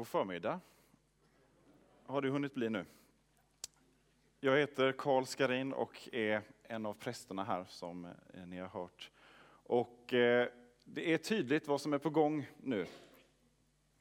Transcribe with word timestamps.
God 0.00 0.06
förmiddag. 0.06 0.60
Har 2.06 2.22
du 2.22 2.30
hunnit 2.30 2.54
bli 2.54 2.70
nu? 2.70 2.84
Jag 4.40 4.58
heter 4.58 4.92
Karl 4.92 5.24
Skarin 5.24 5.72
och 5.72 6.08
är 6.12 6.42
en 6.62 6.86
av 6.86 6.94
prästerna 6.94 7.44
här 7.44 7.64
som 7.68 8.04
eh, 8.04 8.46
ni 8.46 8.58
har 8.58 8.68
hört. 8.68 9.10
Och 9.66 10.14
eh, 10.14 10.48
det 10.84 11.12
är 11.12 11.18
tydligt 11.18 11.68
vad 11.68 11.80
som 11.80 11.92
är 11.92 11.98
på 11.98 12.10
gång 12.10 12.46
nu. 12.62 12.86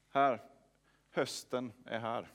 Här, 0.10 0.42
hösten 1.12 1.72
är 1.86 2.00
här. 2.00 2.28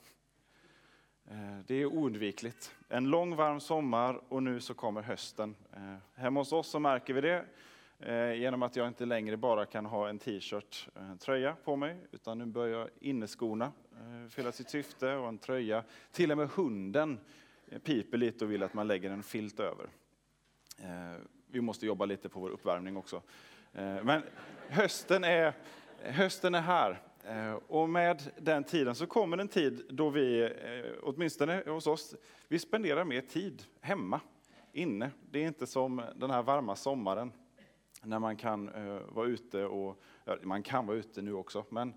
Eh, 1.24 1.58
det 1.66 1.74
är 1.74 1.86
oundvikligt. 1.86 2.74
En 2.88 3.04
lång 3.04 3.36
varm 3.36 3.60
sommar 3.60 4.20
och 4.28 4.42
nu 4.42 4.60
så 4.60 4.74
kommer 4.74 5.02
hösten. 5.02 5.56
Hemma 6.14 6.40
hos 6.40 6.52
oss 6.52 6.68
så 6.68 6.78
märker 6.78 7.14
vi 7.14 7.20
det 7.20 7.44
Eh, 8.06 8.34
genom 8.34 8.62
att 8.62 8.76
jag 8.76 8.88
inte 8.88 9.06
längre 9.06 9.36
bara 9.36 9.66
kan 9.66 9.86
ha 9.86 10.08
en 10.08 10.18
t-shirt, 10.18 10.88
en 10.94 11.18
tröja 11.18 11.56
på 11.64 11.76
mig, 11.76 11.96
utan 12.12 12.38
nu 12.38 12.46
börjar 12.46 12.90
inneskorna 13.00 13.72
eh, 13.92 14.28
fylla 14.30 14.52
sitt 14.52 14.70
syfte 14.70 15.14
och 15.14 15.28
en 15.28 15.38
tröja. 15.38 15.84
Till 16.12 16.30
och 16.30 16.38
med 16.38 16.48
hunden 16.48 17.18
piper 17.84 18.18
lite 18.18 18.44
och 18.44 18.50
vill 18.50 18.62
att 18.62 18.74
man 18.74 18.86
lägger 18.86 19.10
en 19.10 19.22
filt 19.22 19.60
över. 19.60 19.86
Vi 21.46 21.60
måste 21.60 21.86
jobba 21.86 22.04
lite 22.04 22.28
på 22.28 22.40
vår 22.40 22.50
uppvärmning 22.50 22.96
också. 22.96 23.22
Men 23.72 24.22
hösten 24.68 25.24
är, 25.24 25.52
hösten 26.02 26.54
är 26.54 26.60
här. 26.60 26.98
Och 27.66 27.88
med 27.88 28.22
den 28.36 28.64
tiden 28.64 28.94
så 28.94 29.06
kommer 29.06 29.38
en 29.38 29.48
tid 29.48 29.86
då 29.88 30.10
vi, 30.10 30.52
åtminstone 31.02 31.62
hos 31.66 31.86
oss, 31.86 32.14
vi 32.48 32.58
spenderar 32.58 33.04
mer 33.04 33.20
tid 33.20 33.62
hemma, 33.80 34.20
inne. 34.72 35.10
Det 35.30 35.42
är 35.42 35.46
inte 35.46 35.66
som 35.66 36.02
den 36.16 36.30
här 36.30 36.42
varma 36.42 36.76
sommaren 36.76 37.32
när 38.06 38.18
man 38.18 38.36
kan 38.36 38.68
eh, 38.68 39.00
vara 39.08 39.26
ute 39.26 39.64
och, 39.64 40.02
ja, 40.24 40.36
man 40.42 40.62
kan 40.62 40.86
vara 40.86 40.96
ute 40.96 41.22
nu 41.22 41.32
också, 41.32 41.64
men 41.68 41.94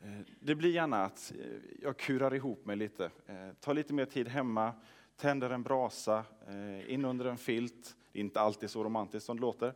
eh, 0.00 0.20
det 0.40 0.54
blir 0.54 0.70
gärna 0.70 1.04
att 1.04 1.32
eh, 1.38 1.46
jag 1.82 1.96
kurar 1.96 2.34
ihop 2.34 2.66
mig 2.66 2.76
lite, 2.76 3.10
eh, 3.26 3.50
tar 3.60 3.74
lite 3.74 3.92
mer 3.94 4.04
tid 4.04 4.28
hemma, 4.28 4.72
tänder 5.16 5.50
en 5.50 5.62
brasa, 5.62 6.24
eh, 6.48 6.92
in 6.92 7.04
under 7.04 7.24
en 7.24 7.38
filt. 7.38 7.96
Det 8.12 8.18
är 8.18 8.20
inte 8.20 8.40
alltid 8.40 8.70
så 8.70 8.84
romantiskt 8.84 9.26
som 9.26 9.36
det 9.36 9.40
låter, 9.40 9.74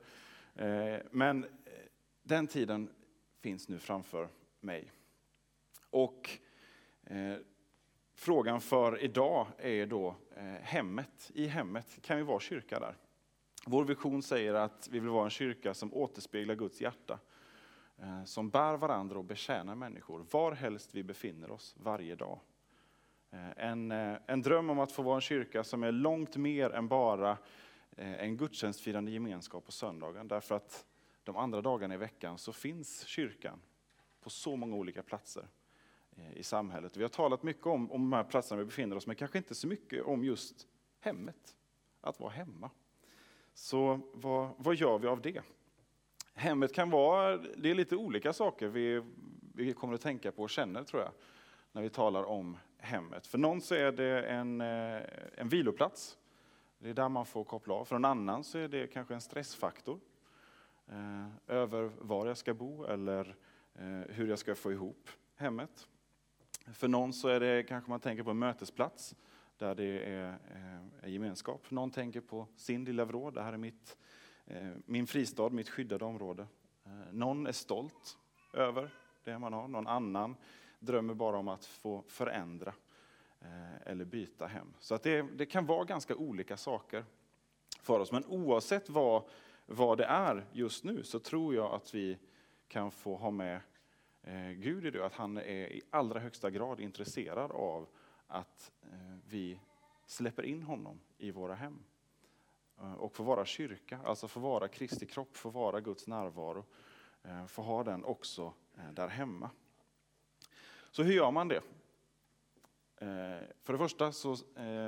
eh, 0.54 1.00
men 1.10 1.44
eh, 1.44 1.50
den 2.22 2.46
tiden 2.46 2.90
finns 3.40 3.68
nu 3.68 3.78
framför 3.78 4.28
mig. 4.60 4.92
Och 5.90 6.30
eh, 7.04 7.36
frågan 8.14 8.60
för 8.60 9.02
idag 9.02 9.46
är 9.58 9.86
då 9.86 10.16
eh, 10.36 10.44
hemmet. 10.44 11.30
I 11.34 11.46
hemmet, 11.46 11.98
kan 12.02 12.16
vi 12.16 12.22
vara 12.22 12.40
kyrka 12.40 12.80
där? 12.80 12.96
Vår 13.66 13.84
vision 13.84 14.22
säger 14.22 14.54
att 14.54 14.88
vi 14.90 14.98
vill 14.98 15.10
vara 15.10 15.24
en 15.24 15.30
kyrka 15.30 15.74
som 15.74 15.94
återspeglar 15.94 16.54
Guds 16.54 16.80
hjärta, 16.80 17.18
eh, 17.98 18.24
som 18.24 18.50
bär 18.50 18.76
varandra 18.76 19.18
och 19.18 19.24
betjänar 19.24 19.74
människor, 19.74 20.26
varhelst 20.30 20.94
vi 20.94 21.02
befinner 21.02 21.50
oss 21.50 21.74
varje 21.78 22.14
dag. 22.14 22.40
Eh, 23.30 23.50
en, 23.56 23.92
eh, 23.92 24.16
en 24.26 24.42
dröm 24.42 24.70
om 24.70 24.78
att 24.78 24.92
få 24.92 25.02
vara 25.02 25.14
en 25.14 25.20
kyrka 25.20 25.64
som 25.64 25.82
är 25.82 25.92
långt 25.92 26.36
mer 26.36 26.70
än 26.70 26.88
bara 26.88 27.38
en 27.96 28.36
gudstjänstfirande 28.36 29.10
gemenskap 29.10 29.64
på 29.64 29.72
söndagen, 29.72 30.28
därför 30.28 30.54
att 30.54 30.86
de 31.24 31.36
andra 31.36 31.62
dagarna 31.62 31.94
i 31.94 31.96
veckan 31.96 32.38
så 32.38 32.52
finns 32.52 33.06
kyrkan 33.06 33.60
på 34.20 34.30
så 34.30 34.56
många 34.56 34.76
olika 34.76 35.02
platser 35.02 35.48
i 36.34 36.42
samhället. 36.42 36.96
Vi 36.96 37.02
har 37.02 37.08
talat 37.08 37.42
mycket 37.42 37.66
om, 37.66 37.92
om 37.92 38.00
de 38.00 38.12
här 38.12 38.24
platserna 38.24 38.58
vi 38.58 38.64
befinner 38.64 38.96
oss, 38.96 39.06
men 39.06 39.16
kanske 39.16 39.38
inte 39.38 39.54
så 39.54 39.66
mycket 39.66 40.04
om 40.04 40.24
just 40.24 40.66
hemmet, 41.00 41.56
att 42.00 42.20
vara 42.20 42.30
hemma. 42.30 42.70
Så 43.58 44.00
vad, 44.12 44.50
vad 44.56 44.74
gör 44.74 44.98
vi 44.98 45.06
av 45.06 45.20
det? 45.20 45.40
Hemmet 46.34 46.72
kan 46.72 46.90
vara, 46.90 47.36
det 47.36 47.70
är 47.70 47.74
lite 47.74 47.96
olika 47.96 48.32
saker 48.32 48.68
vi, 48.68 49.02
vi 49.54 49.72
kommer 49.72 49.94
att 49.94 50.00
tänka 50.00 50.32
på 50.32 50.42
och 50.42 50.50
känner 50.50 50.84
tror 50.84 51.02
jag, 51.02 51.12
när 51.72 51.82
vi 51.82 51.90
talar 51.90 52.24
om 52.24 52.56
hemmet. 52.78 53.26
För 53.26 53.38
någon 53.38 53.60
så 53.60 53.74
är 53.74 53.92
det 53.92 54.22
en, 54.22 54.60
eh, 54.60 55.02
en 55.34 55.48
viloplats, 55.48 56.18
det 56.78 56.88
är 56.90 56.94
där 56.94 57.08
man 57.08 57.26
får 57.26 57.44
koppla 57.44 57.74
av. 57.74 57.84
För 57.84 57.94
någon 57.94 58.04
annan 58.04 58.44
så 58.44 58.58
är 58.58 58.68
det 58.68 58.86
kanske 58.86 59.14
en 59.14 59.20
stressfaktor, 59.20 60.00
eh, 60.88 61.28
över 61.46 61.90
var 61.98 62.26
jag 62.26 62.36
ska 62.36 62.54
bo 62.54 62.84
eller 62.84 63.36
eh, 63.74 63.86
hur 64.08 64.28
jag 64.28 64.38
ska 64.38 64.54
få 64.54 64.72
ihop 64.72 65.10
hemmet. 65.36 65.88
För 66.72 66.88
någon 66.88 67.12
så 67.12 67.28
är 67.28 67.40
det 67.40 67.62
kanske 67.62 67.90
man 67.90 68.00
tänker 68.00 68.22
på 68.22 68.30
en 68.30 68.38
mötesplats, 68.38 69.14
där 69.58 69.74
det 69.74 69.84
är, 69.84 70.28
eh, 70.28 71.04
är 71.04 71.08
gemenskap. 71.08 71.70
Någon 71.70 71.90
tänker 71.90 72.20
på 72.20 72.46
sin 72.56 72.84
lilla 72.84 73.04
vrå, 73.04 73.30
det 73.30 73.42
här 73.42 73.52
är 73.52 73.56
mitt, 73.56 73.96
eh, 74.46 74.70
min 74.84 75.06
fristad, 75.06 75.48
mitt 75.48 75.68
skyddade 75.68 76.04
område. 76.04 76.46
Eh, 76.84 77.12
någon 77.12 77.46
är 77.46 77.52
stolt 77.52 78.18
över 78.52 78.90
det 79.24 79.38
man 79.38 79.52
har, 79.52 79.68
någon 79.68 79.86
annan 79.86 80.36
drömmer 80.78 81.14
bara 81.14 81.38
om 81.38 81.48
att 81.48 81.64
få 81.64 82.04
förändra 82.08 82.74
eller 83.84 84.04
byta 84.04 84.46
hem. 84.46 84.74
Så 84.78 84.94
att 84.94 85.02
det, 85.02 85.22
det 85.22 85.46
kan 85.46 85.66
vara 85.66 85.84
ganska 85.84 86.16
olika 86.16 86.56
saker 86.56 87.04
för 87.80 88.00
oss. 88.00 88.12
Men 88.12 88.24
oavsett 88.24 88.90
vad, 88.90 89.22
vad 89.66 89.98
det 89.98 90.04
är 90.04 90.46
just 90.52 90.84
nu 90.84 91.02
så 91.02 91.18
tror 91.18 91.54
jag 91.54 91.74
att 91.74 91.94
vi 91.94 92.18
kan 92.68 92.90
få 92.90 93.16
ha 93.16 93.30
med 93.30 93.60
Gud 94.56 94.86
i 94.86 94.90
det, 94.90 95.06
att 95.06 95.14
han 95.14 95.36
är 95.36 95.72
i 95.72 95.82
allra 95.90 96.20
högsta 96.20 96.50
grad 96.50 96.80
intresserad 96.80 97.50
av 97.50 97.88
att 98.28 98.72
eh, 98.82 99.16
vi 99.28 99.60
släpper 100.06 100.42
in 100.42 100.62
honom 100.62 101.00
i 101.18 101.30
våra 101.30 101.54
hem. 101.54 101.84
Eh, 102.80 102.92
och 102.92 103.12
får 103.12 103.24
vara 103.24 103.44
kyrka, 103.44 104.00
alltså 104.04 104.28
får 104.28 104.40
vara 104.40 104.68
Kristi 104.68 105.06
kropp, 105.06 105.36
får 105.36 105.50
vara 105.50 105.80
Guds 105.80 106.06
närvaro. 106.06 106.64
Eh, 107.22 107.46
får 107.46 107.62
ha 107.62 107.84
den 107.84 108.04
också 108.04 108.52
där 108.92 109.08
hemma. 109.08 109.50
Så 110.90 111.02
hur 111.02 111.12
gör 111.12 111.30
man 111.30 111.48
det? 111.48 111.60
För 113.62 113.72
det 113.72 113.78
första 113.78 114.12
så 114.12 114.36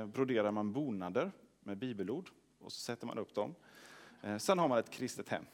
broderar 0.07 0.51
man 0.51 0.73
bonader 0.73 1.33
med 1.61 1.79
bibelord 1.79 2.31
och 2.59 2.73
så 2.73 2.81
sätter 2.81 3.07
man 3.07 3.19
upp 3.19 3.35
dem. 3.35 3.55
Sen 4.39 4.59
har 4.59 4.69
man 4.69 4.79
ett 4.79 4.91
kristet 4.91 5.29
hem. 5.29 5.45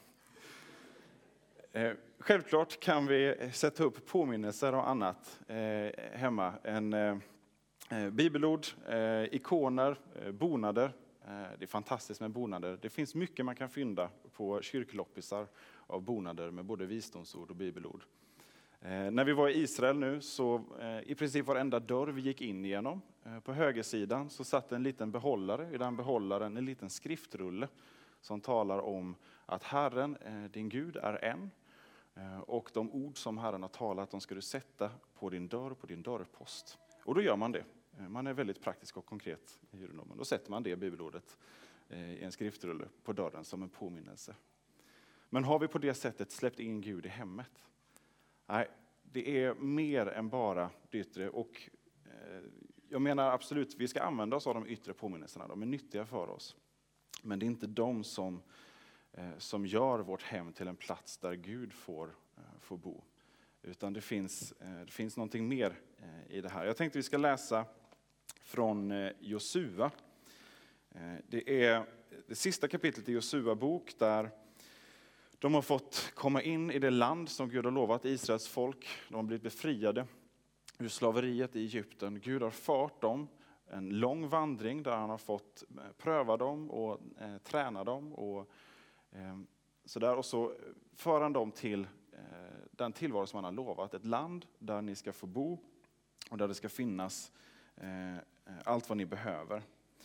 Självklart 2.19 2.79
kan 2.79 3.07
vi 3.07 3.49
sätta 3.53 3.83
upp 3.83 4.05
påminnelser 4.05 4.75
och 4.75 4.89
annat 4.89 5.39
hemma. 6.13 6.53
En 6.63 7.21
Eh, 7.89 8.09
bibelord, 8.09 8.67
eh, 8.87 9.33
ikoner, 9.33 9.97
eh, 10.15 10.31
bonader. 10.31 10.93
Eh, 11.27 11.29
det 11.59 11.65
är 11.65 11.67
fantastiskt 11.67 12.21
med 12.21 12.31
bonader. 12.31 12.79
Det 12.81 12.89
finns 12.89 13.15
mycket 13.15 13.45
man 13.45 13.55
kan 13.55 13.69
fynda 13.69 14.09
på 14.33 14.61
kyrkloppisar 14.61 15.47
av 15.87 16.01
bonader 16.01 16.51
med 16.51 16.65
både 16.65 16.85
visdomsord 16.85 17.49
och 17.49 17.55
bibelord. 17.55 18.03
Eh, 18.81 19.11
när 19.11 19.23
vi 19.23 19.33
var 19.33 19.49
i 19.49 19.61
Israel 19.61 19.99
nu 19.99 20.21
så 20.21 20.63
i 21.05 21.15
princip 21.15 21.45
varenda 21.45 21.79
dörr 21.79 22.07
vi 22.07 22.21
gick 22.21 22.41
in 22.41 22.65
genom, 22.65 23.01
på 23.43 23.53
högersidan 23.53 24.29
så 24.29 24.43
satt 24.43 24.71
en 24.71 24.83
liten 24.83 25.11
behållare, 25.11 25.73
i 25.73 25.77
den 25.77 25.95
behållaren 25.95 26.57
en 26.57 26.65
liten 26.65 26.89
skriftrulle 26.89 27.67
som 28.21 28.41
talar 28.41 28.79
om 28.79 29.15
att 29.45 29.63
Herren, 29.63 30.17
din 30.51 30.69
Gud, 30.69 30.95
är 30.95 31.23
en. 31.23 31.51
Och 32.41 32.69
de 32.73 32.91
ord 32.91 33.17
som 33.17 33.37
Herren 33.37 33.61
har 33.61 33.69
talat, 33.69 34.11
de 34.11 34.21
ska 34.21 34.35
du 34.35 34.41
sätta 34.41 34.89
på 35.19 35.29
din 35.29 35.47
dörr, 35.47 35.73
på 35.73 35.87
din 35.87 36.01
dörrpost. 36.01 36.77
Och 37.07 37.15
då 37.15 37.21
gör 37.21 37.35
man 37.35 37.51
det. 37.51 37.65
Eh, 37.99 38.09
man 38.09 38.27
är 38.27 38.33
väldigt 38.33 38.61
praktisk 38.61 38.97
och 38.97 39.05
konkret 39.05 39.59
i 39.71 39.77
judendomen. 39.77 40.17
Då 40.17 40.25
sätter 40.25 40.51
man 40.51 40.63
det 40.63 40.75
bibelordet 40.75 41.37
eh, 41.89 42.13
i 42.13 42.23
en 42.23 42.31
skriftrulle 42.31 42.87
på 43.03 43.13
dörren 43.13 43.45
som 43.45 43.63
en 43.63 43.69
påminnelse. 43.69 44.35
Men 45.29 45.43
har 45.43 45.59
vi 45.59 45.67
på 45.67 45.77
det 45.77 45.93
sättet 45.93 46.31
släppt 46.31 46.59
in 46.59 46.81
Gud 46.81 47.05
i 47.05 47.09
hemmet? 47.09 47.65
Nej, 48.45 48.67
det 49.03 49.43
är 49.43 49.53
mer 49.53 50.07
än 50.07 50.29
bara 50.29 50.69
det 50.89 50.97
yttre. 50.97 51.29
Och 51.29 51.69
eh, 52.05 52.41
jag 52.89 53.01
menar 53.01 53.31
absolut, 53.31 53.75
vi 53.75 53.87
ska 53.87 54.01
använda 54.01 54.35
oss 54.35 54.47
av 54.47 54.53
de 54.53 54.67
yttre 54.67 54.93
påminnelserna. 54.93 55.47
De 55.47 55.61
är 55.61 55.65
nyttiga 55.65 56.05
för 56.05 56.29
oss. 56.29 56.55
Men 57.23 57.39
det 57.39 57.45
är 57.45 57.47
inte 57.47 57.67
de 57.67 58.03
som, 58.03 58.41
som 59.37 59.65
gör 59.65 59.99
vårt 59.99 60.23
hem 60.23 60.53
till 60.53 60.67
en 60.67 60.75
plats 60.75 61.17
där 61.17 61.33
Gud 61.33 61.73
får, 61.73 62.15
får 62.59 62.77
bo. 62.77 63.03
Utan 63.61 63.93
det 63.93 64.01
finns, 64.01 64.51
eh, 64.51 64.85
det 64.85 64.91
finns 64.91 65.17
någonting 65.17 65.47
mer 65.47 65.79
eh, 65.97 66.35
i 66.37 66.41
det 66.41 66.49
här. 66.49 66.65
Jag 66.65 66.77
tänkte 66.77 66.99
vi 66.99 67.03
ska 67.03 67.17
läsa 67.17 67.65
från 68.43 68.91
eh, 68.91 69.11
Josua. 69.19 69.91
Det 71.27 71.63
är 71.65 71.85
det 72.27 72.35
sista 72.35 72.67
kapitlet 72.67 73.09
i 73.09 73.11
Josua 73.11 73.55
bok 73.55 73.93
där 73.97 74.29
de 75.39 75.53
har 75.53 75.61
fått 75.61 76.11
komma 76.15 76.41
in 76.41 76.71
i 76.71 76.79
det 76.79 76.89
land 76.89 77.29
som 77.29 77.49
Gud 77.49 77.65
har 77.65 77.71
lovat 77.71 78.05
Israels 78.05 78.47
folk. 78.47 78.87
De 79.09 79.15
har 79.15 79.23
blivit 79.23 79.43
befriade 79.43 80.07
ur 80.79 80.87
slaveriet 80.87 81.55
i 81.55 81.59
Egypten. 81.59 82.19
Gud 82.19 82.41
har 82.41 82.49
fört 82.51 83.01
dem 83.01 83.27
en 83.69 83.89
lång 83.89 84.27
vandring 84.27 84.83
där 84.83 84.95
han 84.95 85.09
har 85.09 85.17
fått 85.17 85.63
pröva 85.97 86.37
dem 86.37 86.71
och 86.71 87.01
eh, 87.19 87.37
träna 87.37 87.83
dem. 87.83 88.13
Och, 88.13 88.51
eh, 89.11 89.39
så 89.85 89.99
där. 89.99 90.15
och 90.15 90.25
så 90.25 90.53
för 90.95 91.21
han 91.21 91.33
dem 91.33 91.51
till 91.51 91.87
Eh, 92.17 92.23
den 92.71 92.93
tillvaro 92.93 93.27
som 93.27 93.37
han 93.37 93.43
har 93.43 93.65
lovat. 93.65 93.93
Ett 93.93 94.05
land 94.05 94.45
där 94.59 94.81
ni 94.81 94.95
ska 94.95 95.13
få 95.13 95.27
bo 95.27 95.59
och 96.29 96.37
där 96.37 96.47
det 96.47 96.53
ska 96.53 96.69
finnas 96.69 97.31
eh, 97.75 98.15
eh, 98.15 98.21
allt 98.63 98.89
vad 98.89 98.97
ni 98.97 99.05
behöver. 99.05 99.63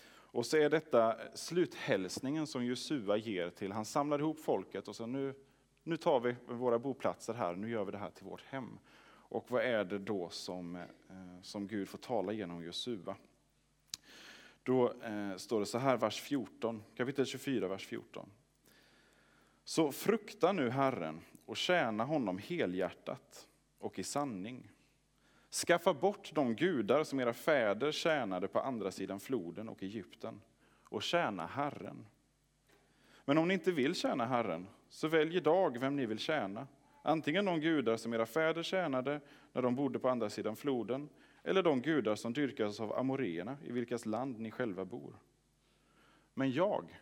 Och 0.09 0.47
så 0.47 0.57
är 0.57 0.71
detta 0.71 1.17
sluthälsningen 1.35 2.47
som 2.47 2.65
Josua 2.65 3.17
ger 3.17 3.51
till, 3.51 3.73
han 3.73 3.85
samlar 3.85 4.19
ihop 4.19 4.41
folket 4.41 4.89
och 4.89 4.97
så 4.97 5.07
nu, 5.07 5.35
nu 5.83 5.97
tar 5.97 6.21
vi 6.21 6.37
våra 6.47 6.79
boplatser 6.79 7.35
här, 7.35 7.55
nu 7.55 7.71
gör 7.71 7.85
vi 7.85 7.93
det 7.93 7.99
här 7.99 8.11
till 8.11 8.25
vårt 8.25 8.45
hem. 8.45 8.79
Och 9.05 9.51
vad 9.51 9.63
är 9.63 9.85
det 9.85 9.99
då 9.99 10.29
som, 10.29 10.85
som 11.43 11.67
Gud 11.67 11.89
får 11.89 11.99
tala 11.99 12.33
genom 12.33 12.65
Josua? 12.65 13.17
Då 14.63 14.93
eh, 15.03 15.37
står 15.37 15.61
det 15.61 15.67
så 15.67 15.79
här, 15.79 15.97
vers 15.97 16.21
14, 16.21 16.83
kapitel 16.97 17.27
24, 17.27 17.69
vers 17.69 17.87
14. 17.87 18.31
Så 19.65 19.93
frukta 19.93 20.53
nu 20.53 20.71
Herren 20.71 21.21
och 21.47 21.57
tjäna 21.57 22.05
honom 22.05 22.39
helhjärtat 22.39 23.49
och 23.79 23.99
i 23.99 24.03
sanning. 24.03 24.71
Skaffa 25.51 25.95
bort 25.95 26.31
de 26.35 26.55
gudar 26.55 27.05
som 27.05 27.21
era 27.21 27.33
fäder 27.33 27.93
tjänade 27.93 28.49
på 28.49 28.61
andra 28.61 28.91
sidan 28.91 29.21
floden 29.21 29.69
och 29.69 29.83
Egypten 29.83 30.41
och 30.85 31.03
tjäna 31.03 31.47
Herren. 31.47 32.07
Men 33.25 33.39
om 33.39 33.49
ni 33.49 33.55
inte 33.55 33.73
vill 33.73 33.95
tjäna 33.95 34.27
Herren, 34.27 34.67
så 34.89 35.09
välj 35.09 35.37
idag 35.37 35.79
vem 35.79 35.97
ni 35.97 36.07
vill 36.07 36.19
tjäna. 36.19 36.67
Antingen 37.03 37.45
de 37.45 37.61
gudar 37.61 37.97
som 37.97 38.15
era 38.15 38.27
fäder 38.27 38.63
tjänade 38.63 39.21
när 39.53 39.63
de 39.63 39.75
bodde 39.75 39.99
på 39.99 40.09
andra 40.09 40.31
sidan 40.31 40.57
floden, 40.57 41.09
eller 41.43 41.63
de 41.63 41.83
gudar 41.83 42.15
som 42.15 42.33
dyrkas 42.33 42.81
av 42.81 42.93
amoréerna 42.99 43.57
i 43.65 43.73
vilkas 43.73 44.07
land 44.07 44.41
ni 44.41 44.51
själva 44.51 44.85
bor. 44.85 45.15
Men 46.35 46.51
jag 46.51 47.01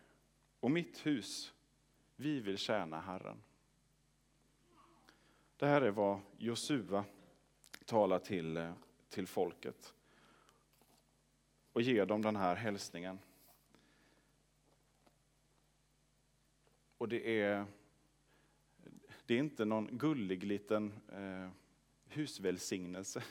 och 0.59 0.71
mitt 0.71 1.05
hus, 1.05 1.53
vi 2.15 2.39
vill 2.39 2.57
tjäna 2.57 3.01
Herren. 3.01 3.37
Det 5.61 5.67
här 5.67 5.81
är 5.81 5.91
vad 5.91 6.19
Josua 6.37 7.05
talar 7.85 8.19
till, 8.19 8.71
till 9.09 9.27
folket 9.27 9.93
och 11.73 11.81
ger 11.81 12.05
dem 12.05 12.21
den 12.21 12.35
här 12.35 12.55
hälsningen. 12.55 13.19
Och 16.97 17.09
det 17.09 17.41
är, 17.41 17.65
det 19.25 19.33
är 19.33 19.39
inte 19.39 19.65
någon 19.65 19.97
gullig 19.97 20.43
liten 20.43 20.93
eh, 21.11 21.49
husvälsignelse. 22.05 23.23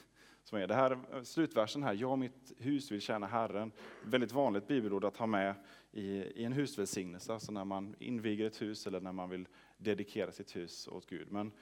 Som 0.44 0.58
är 0.58 0.66
det 0.66 0.74
här 0.74 1.24
slutversen 1.24 1.82
här, 1.82 1.94
jag 1.94 2.10
och 2.10 2.18
mitt 2.18 2.52
hus 2.58 2.92
vill 2.92 3.00
tjäna 3.00 3.26
Herren. 3.26 3.72
Väldigt 4.04 4.32
vanligt 4.32 4.68
bibelord 4.68 5.04
att 5.04 5.16
ha 5.16 5.26
med 5.26 5.54
i, 5.92 6.06
i 6.10 6.44
en 6.44 6.52
husvälsignelse, 6.52 7.32
alltså 7.32 7.52
när 7.52 7.64
man 7.64 7.94
inviger 7.98 8.46
ett 8.46 8.62
hus 8.62 8.86
eller 8.86 9.00
när 9.00 9.12
man 9.12 9.30
vill 9.30 9.48
dedikera 9.78 10.32
sitt 10.32 10.56
hus 10.56 10.88
åt 10.88 11.06
Gud. 11.06 11.32
Men 11.32 11.52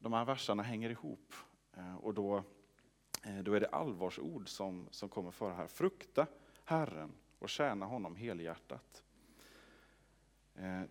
de 0.00 0.12
här 0.12 0.24
verserna 0.24 0.62
hänger 0.62 0.90
ihop 0.90 1.34
eh, 1.76 1.96
och 1.96 2.14
då, 2.14 2.36
eh, 3.24 3.38
då 3.42 3.52
är 3.52 3.60
det 3.60 3.68
allvarsord 3.68 4.48
som, 4.48 4.88
som 4.90 5.08
kommer 5.08 5.30
före 5.30 5.54
här. 5.54 5.66
Frukta 5.66 6.26
Herren 6.64 7.12
och 7.38 7.48
tjäna 7.48 7.86
honom 7.86 8.16
helhjärtat. 8.16 9.02
Eh, 10.54 10.82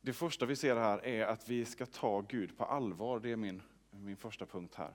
det 0.00 0.12
första 0.12 0.46
vi 0.46 0.56
ser 0.56 0.76
här 0.76 1.04
är 1.06 1.26
att 1.26 1.48
vi 1.48 1.64
ska 1.64 1.86
ta 1.86 2.20
Gud 2.20 2.58
på 2.58 2.64
allvar. 2.64 3.20
Det 3.20 3.32
är 3.32 3.36
min, 3.36 3.62
min 3.90 4.16
första 4.16 4.46
punkt 4.46 4.74
här. 4.74 4.94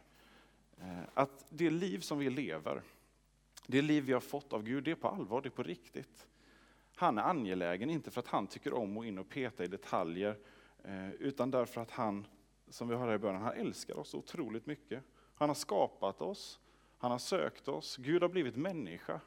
Att 1.14 1.46
det 1.50 1.70
liv 1.70 2.00
som 2.00 2.18
vi 2.18 2.30
lever, 2.30 2.82
det 3.68 3.82
liv 3.82 4.04
vi 4.04 4.14
har 4.14 4.20
fått 4.20 4.54
av 4.54 4.64
Gud, 4.64 4.84
det 4.84 4.92
är 4.92 4.96
på 4.96 5.08
allvar, 5.08 5.42
det 5.42 5.48
är 5.48 5.52
på 5.52 5.64
riktigt. 5.64 6.28
Han 6.96 7.18
är 7.18 7.22
angelägen, 7.22 7.90
inte 7.90 8.12
för 8.12 8.20
att 8.20 8.28
han 8.28 8.48
tycker 8.48 8.74
om 8.74 8.98
att 8.98 9.06
in 9.06 9.18
och 9.18 9.30
peta 9.30 9.64
i 9.64 9.68
detaljer 9.68 10.38
Eh, 10.84 11.12
utan 11.12 11.52
därför 11.52 11.82
att 11.82 11.92
han, 11.92 12.28
som 12.70 12.88
vi 12.88 12.96
hörde 12.96 13.14
i 13.14 13.18
början, 13.18 13.42
han 13.42 13.54
älskar 13.54 13.98
oss 13.98 14.14
otroligt 14.14 14.66
mycket. 14.66 15.04
Han 15.36 15.50
har 15.50 15.56
skapat 15.56 16.22
oss, 16.22 16.60
han 16.98 17.12
har 17.12 17.18
sökt 17.18 17.68
oss, 17.68 17.98
Gud 17.98 18.22
har 18.22 18.30
blivit 18.30 18.56
människa. 18.56 19.22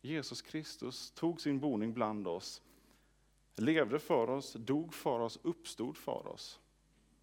Jesus 0.00 0.42
Kristus 0.42 1.10
tog 1.10 1.40
sin 1.40 1.60
boning 1.60 1.92
bland 1.92 2.28
oss, 2.28 2.62
levde 3.56 3.98
för 3.98 4.30
oss, 4.30 4.52
dog 4.52 4.94
för 4.94 5.20
oss, 5.20 5.38
uppstod 5.42 5.96
för 5.96 6.26
oss. 6.26 6.60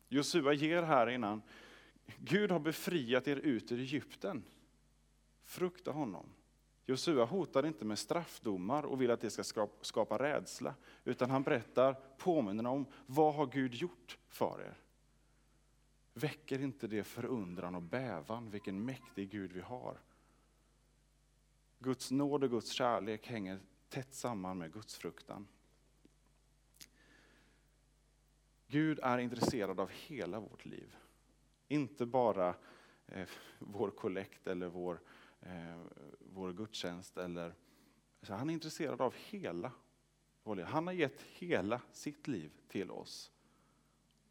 Josua 0.10 0.54
ger 0.54 0.84
här 0.84 1.10
innan, 1.10 1.42
Gud 2.18 2.52
har 2.52 2.60
befriat 2.60 3.28
er 3.28 3.36
ut 3.36 3.72
ur 3.72 3.80
Egypten. 3.80 4.44
Frukta 5.44 5.92
honom. 5.92 6.35
Josua 6.86 7.26
hotar 7.26 7.66
inte 7.66 7.86
med 7.86 8.00
straffdomar 8.00 8.84
och 8.84 9.02
vill 9.02 9.12
att 9.12 9.22
det 9.22 9.30
ska 9.30 9.68
skapa 9.82 10.18
rädsla, 10.18 10.76
utan 11.04 11.30
han 11.30 11.44
berättar, 11.44 11.94
påminner 12.18 12.68
om, 12.68 12.86
vad 13.06 13.36
har 13.36 13.46
Gud 13.46 13.74
gjort 13.74 14.18
för 14.28 14.62
er? 14.62 14.78
Väcker 16.14 16.62
inte 16.62 16.88
det 16.88 17.04
förundran 17.04 17.76
och 17.76 17.82
bävan, 17.82 18.50
vilken 18.50 18.86
mäktig 18.86 19.30
Gud 19.30 19.52
vi 19.52 19.62
har? 19.62 19.98
Guds 21.80 22.12
nåd 22.12 22.44
och 22.44 22.50
Guds 22.50 22.72
kärlek 22.72 23.28
hänger 23.28 23.60
tätt 23.90 24.14
samman 24.14 24.58
med 24.58 24.74
Guds 24.74 24.96
fruktan. 24.96 25.48
Gud 28.68 29.00
är 29.04 29.18
intresserad 29.18 29.80
av 29.80 29.90
hela 29.90 30.40
vårt 30.40 30.66
liv. 30.66 30.96
Inte 31.68 32.06
bara 32.06 32.56
eh, 33.08 33.28
vår 33.60 33.90
kollekt 33.90 34.48
eller 34.48 34.68
vår 34.68 35.00
eh, 35.46 35.82
vår 36.20 36.54
gudstjänst. 36.54 37.18
Eller, 37.18 37.54
så 38.22 38.34
han 38.34 38.50
är 38.50 38.54
intresserad 38.54 39.02
av 39.02 39.14
hela 39.30 39.72
vår 40.44 40.56
liv. 40.56 40.66
Han 40.66 40.88
har 40.88 40.94
gett 40.94 41.22
hela 41.22 41.82
sitt 41.92 42.28
liv 42.28 42.52
till 42.68 42.92
oss. 42.92 43.32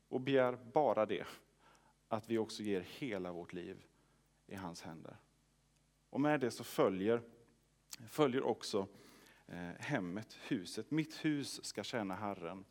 Och 0.09 0.21
begär 0.21 0.59
bara 0.73 1.07
det, 1.07 1.27
att 2.09 2.31
vi 2.31 2.39
också 2.39 2.63
ger 2.63 2.81
hela 2.81 3.33
vårt 3.33 3.53
liv 3.53 3.85
i 4.47 4.55
hans 4.55 4.83
händer. 4.83 5.17
Och 6.11 6.21
med 6.21 6.41
det 6.41 6.51
så 6.51 6.65
följer, 6.65 7.23
följer 8.09 8.43
också 8.43 8.87
eh, 9.47 9.71
hemmet, 9.79 10.39
huset. 10.41 10.91
Mitt 10.91 11.25
hus 11.25 11.65
ska 11.65 11.85
tjäna 11.85 12.15
Herren. 12.15 12.65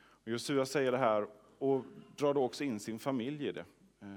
Och 0.00 0.28
Josua 0.28 0.66
säger 0.66 0.92
det 0.92 0.98
här 0.98 1.28
och 1.58 1.84
drar 2.16 2.34
då 2.34 2.44
också 2.44 2.64
in 2.64 2.80
sin 2.80 2.98
familj 2.98 3.46
i 3.46 3.52
det. 3.52 3.64
Eh, 4.00 4.08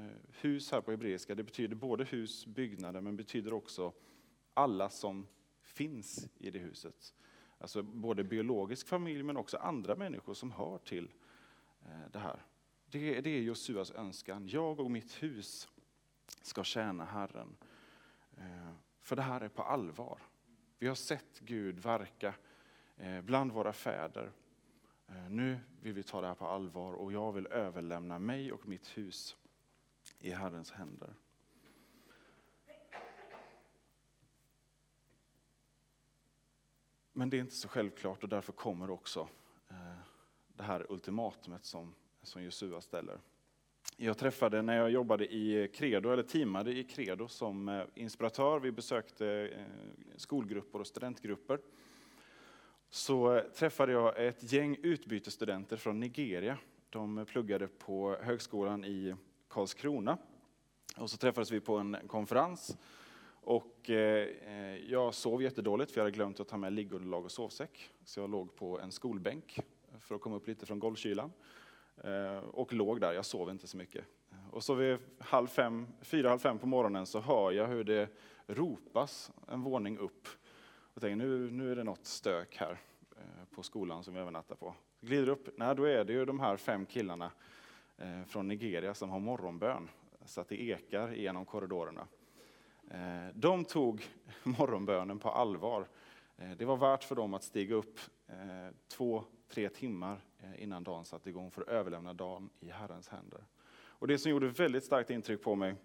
hus 0.42 0.72
här 0.72 0.82
på 0.82 0.92
hebreiska, 0.92 1.36
det 1.36 1.44
betyder 1.44 1.76
både 1.76 2.04
hus, 2.04 2.46
byggnader, 2.46 3.02
men 3.02 3.16
betyder 3.16 3.54
också 3.54 3.94
alla 4.54 4.90
som 4.90 5.28
finns 5.62 6.30
i 6.38 6.52
det 6.52 6.60
huset. 6.60 7.14
Alltså 7.58 7.84
både 7.84 8.24
biologisk 8.24 8.88
familj 8.88 9.24
men 9.24 9.38
också 9.38 9.58
andra 9.58 9.96
människor 9.96 10.34
som 10.34 10.52
hör 10.52 10.78
till 10.78 11.12
eh, 11.86 12.12
det 12.12 12.20
här. 12.20 12.46
Det, 12.86 13.22
det 13.22 13.30
är 13.30 13.42
Josuas 13.42 13.92
önskan. 13.92 14.48
Jag 14.48 14.80
och 14.80 14.92
mitt 14.92 15.24
hus 15.24 15.70
ska 16.42 16.64
tjäna 16.64 17.06
Herren. 17.06 17.56
Eh, 18.38 18.72
för 19.00 19.16
det 19.16 19.22
här 19.22 19.42
är 19.42 19.50
på 19.50 19.64
allvar. 19.64 20.20
Vi 20.80 20.88
har 20.88 20.96
sett 20.96 21.40
Gud 21.40 21.80
verka 21.80 22.34
bland 23.24 23.52
våra 23.52 23.74
fäder. 23.74 24.32
Nu 25.30 25.60
vill 25.82 25.94
vi 25.94 26.04
ta 26.04 26.22
det 26.22 26.28
här 26.28 26.36
på 26.36 26.48
allvar 26.48 26.94
och 26.94 27.14
jag 27.14 27.32
vill 27.32 27.48
överlämna 27.48 28.20
mig 28.20 28.52
och 28.52 28.68
mitt 28.68 28.98
hus 28.98 29.38
i 30.22 30.32
Herrens 30.32 30.72
händer. 30.72 31.14
Men 37.14 37.30
det 37.30 37.38
är 37.38 37.42
inte 37.42 37.56
så 37.56 37.68
självklart 37.68 38.24
och 38.24 38.30
därför 38.30 38.54
kommer 38.54 38.90
också 38.90 39.28
eh, 39.70 39.76
det 40.48 40.64
här 40.64 40.86
ultimatumet 40.90 41.66
som, 41.66 41.96
som 42.22 42.44
Josua 42.44 42.82
ställer. 42.82 43.20
Jag 43.98 44.18
träffade 44.18 44.62
när 44.62 44.78
jag 44.78 44.92
jobbade 44.92 45.34
i 45.34 45.72
Credo, 45.74 46.10
eller 46.10 46.24
teamade 46.24 46.72
i 46.72 46.84
Credo 46.84 47.28
som 47.28 47.70
eh, 47.70 47.84
inspiratör, 47.96 48.60
vi 48.60 48.72
besökte 48.72 49.28
eh, 49.28 49.66
skolgrupper 50.16 50.80
och 50.80 50.88
studentgrupper. 50.88 51.60
Så 52.90 53.42
träffade 53.56 53.92
jag 53.92 54.26
ett 54.26 54.54
gäng 54.54 54.78
utbytesstudenter 54.84 55.78
från 55.78 56.00
Nigeria. 56.00 56.58
De 56.90 57.26
pluggade 57.26 57.68
på 57.68 58.18
högskolan 58.22 58.86
i 58.86 59.16
Karlskrona. 59.52 60.18
Och 60.98 61.10
så 61.10 61.18
träffades 61.18 61.52
vi 61.52 61.60
på 61.60 61.78
en 61.78 61.98
konferens. 62.08 62.78
Och 63.44 63.90
eh, 63.90 64.28
jag 64.78 65.14
sov 65.14 65.44
jättedåligt 65.44 65.92
för 65.92 66.00
jag 66.00 66.06
hade 66.06 66.16
glömt 66.16 66.40
att 66.40 66.48
ta 66.48 66.58
med 66.58 66.74
liggunderlag 66.74 67.26
och 67.26 67.32
sovsäck. 67.32 67.90
Så 68.06 68.20
jag 68.20 68.30
låg 68.30 68.56
på 68.56 68.80
en 68.80 68.92
skolbänk 68.92 69.60
för 70.00 70.16
att 70.16 70.22
komma 70.22 70.36
upp 70.36 70.48
lite 70.48 70.66
från 70.66 70.80
golvkylan. 70.80 71.32
Eh, 72.04 72.38
och 72.38 72.74
låg 72.74 73.02
där, 73.02 73.14
jag 73.14 73.26
sov 73.26 73.50
inte 73.50 73.68
så 73.68 73.78
mycket. 73.78 74.06
Och 74.52 74.64
så 74.64 74.74
vid 74.74 74.98
halv 75.20 75.48
fem, 75.48 75.88
fyra, 76.02 76.30
halv 76.30 76.40
fem 76.40 76.60
på 76.60 76.68
morgonen 76.68 77.06
så 77.06 77.20
hör 77.20 77.52
jag 77.52 77.68
hur 77.68 77.84
det 77.84 78.10
ropas 78.48 79.32
en 79.48 79.62
våning 79.62 79.98
upp. 79.98 80.28
Och 80.94 81.02
tänker 81.02 81.16
nu, 81.16 81.52
nu 81.52 81.72
är 81.72 81.76
det 81.76 81.84
något 81.84 82.06
stök 82.06 82.58
här 82.58 82.78
eh, 83.18 83.56
på 83.56 83.64
skolan 83.64 84.04
som 84.04 84.14
vi 84.14 84.20
övernattar 84.20 84.56
på. 84.56 84.76
Glider 85.02 85.30
upp, 85.30 85.50
nej 85.58 85.76
då 85.76 85.84
är 85.84 86.04
det 86.04 86.14
ju 86.14 86.26
de 86.26 86.40
här 86.40 86.58
fem 86.58 86.86
killarna 86.86 87.32
Eh, 88.02 88.24
från 88.26 88.48
Nigeria 88.48 88.94
som 88.94 89.10
har 89.10 89.20
morgonbön, 89.20 89.90
så 90.26 90.42
att 90.42 90.50
det 90.50 90.62
ekar 90.62 91.12
genom 91.12 91.46
korridorerna. 91.46 92.08
Eh, 92.92 93.36
de 93.36 93.66
tog 93.66 94.04
morgonbönen 94.44 95.20
på 95.20 95.30
allvar. 95.30 95.88
Eh, 96.38 96.52
det 96.52 96.66
var 96.66 96.78
värt 96.78 97.04
för 97.04 97.16
dem 97.16 97.34
att 97.34 97.44
stiga 97.44 97.76
upp 97.76 98.00
två, 98.88 99.24
tre 99.48 99.70
timmar 99.70 100.22
innan 100.58 100.84
dagen 100.84 101.06
satte 101.06 101.30
igång 101.30 101.52
för 101.52 101.62
att 101.62 101.68
överlämna 101.68 102.14
dagen 102.14 102.50
i 102.60 102.70
Herrens 102.70 103.10
händer. 103.10 103.46
Och 103.74 104.08
det 104.08 104.18
som 104.18 104.32
gjorde 104.32 104.48
väldigt 104.48 104.84
starkt 104.84 105.10
intryck 105.10 105.44
på 105.44 105.56
mig 105.56 105.76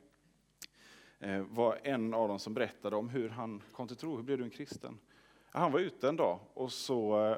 var 1.49 1.79
en 1.83 2.15
av 2.15 2.29
dem 2.29 2.39
som 2.39 2.55
berättade 2.55 2.97
om 2.97 3.09
hur 3.09 3.29
han 3.29 3.63
kom 3.73 3.89
till 3.89 3.97
tro. 3.97 4.17
Hur 4.17 4.23
blev 4.23 4.39
du 4.39 4.45
en 4.45 4.51
kristen? 4.51 4.99
Han 5.51 5.73
var 5.73 5.81
ute 5.81 6.09
en 6.09 6.17
dag 6.17 6.39
och 6.55 6.73
så 6.73 7.37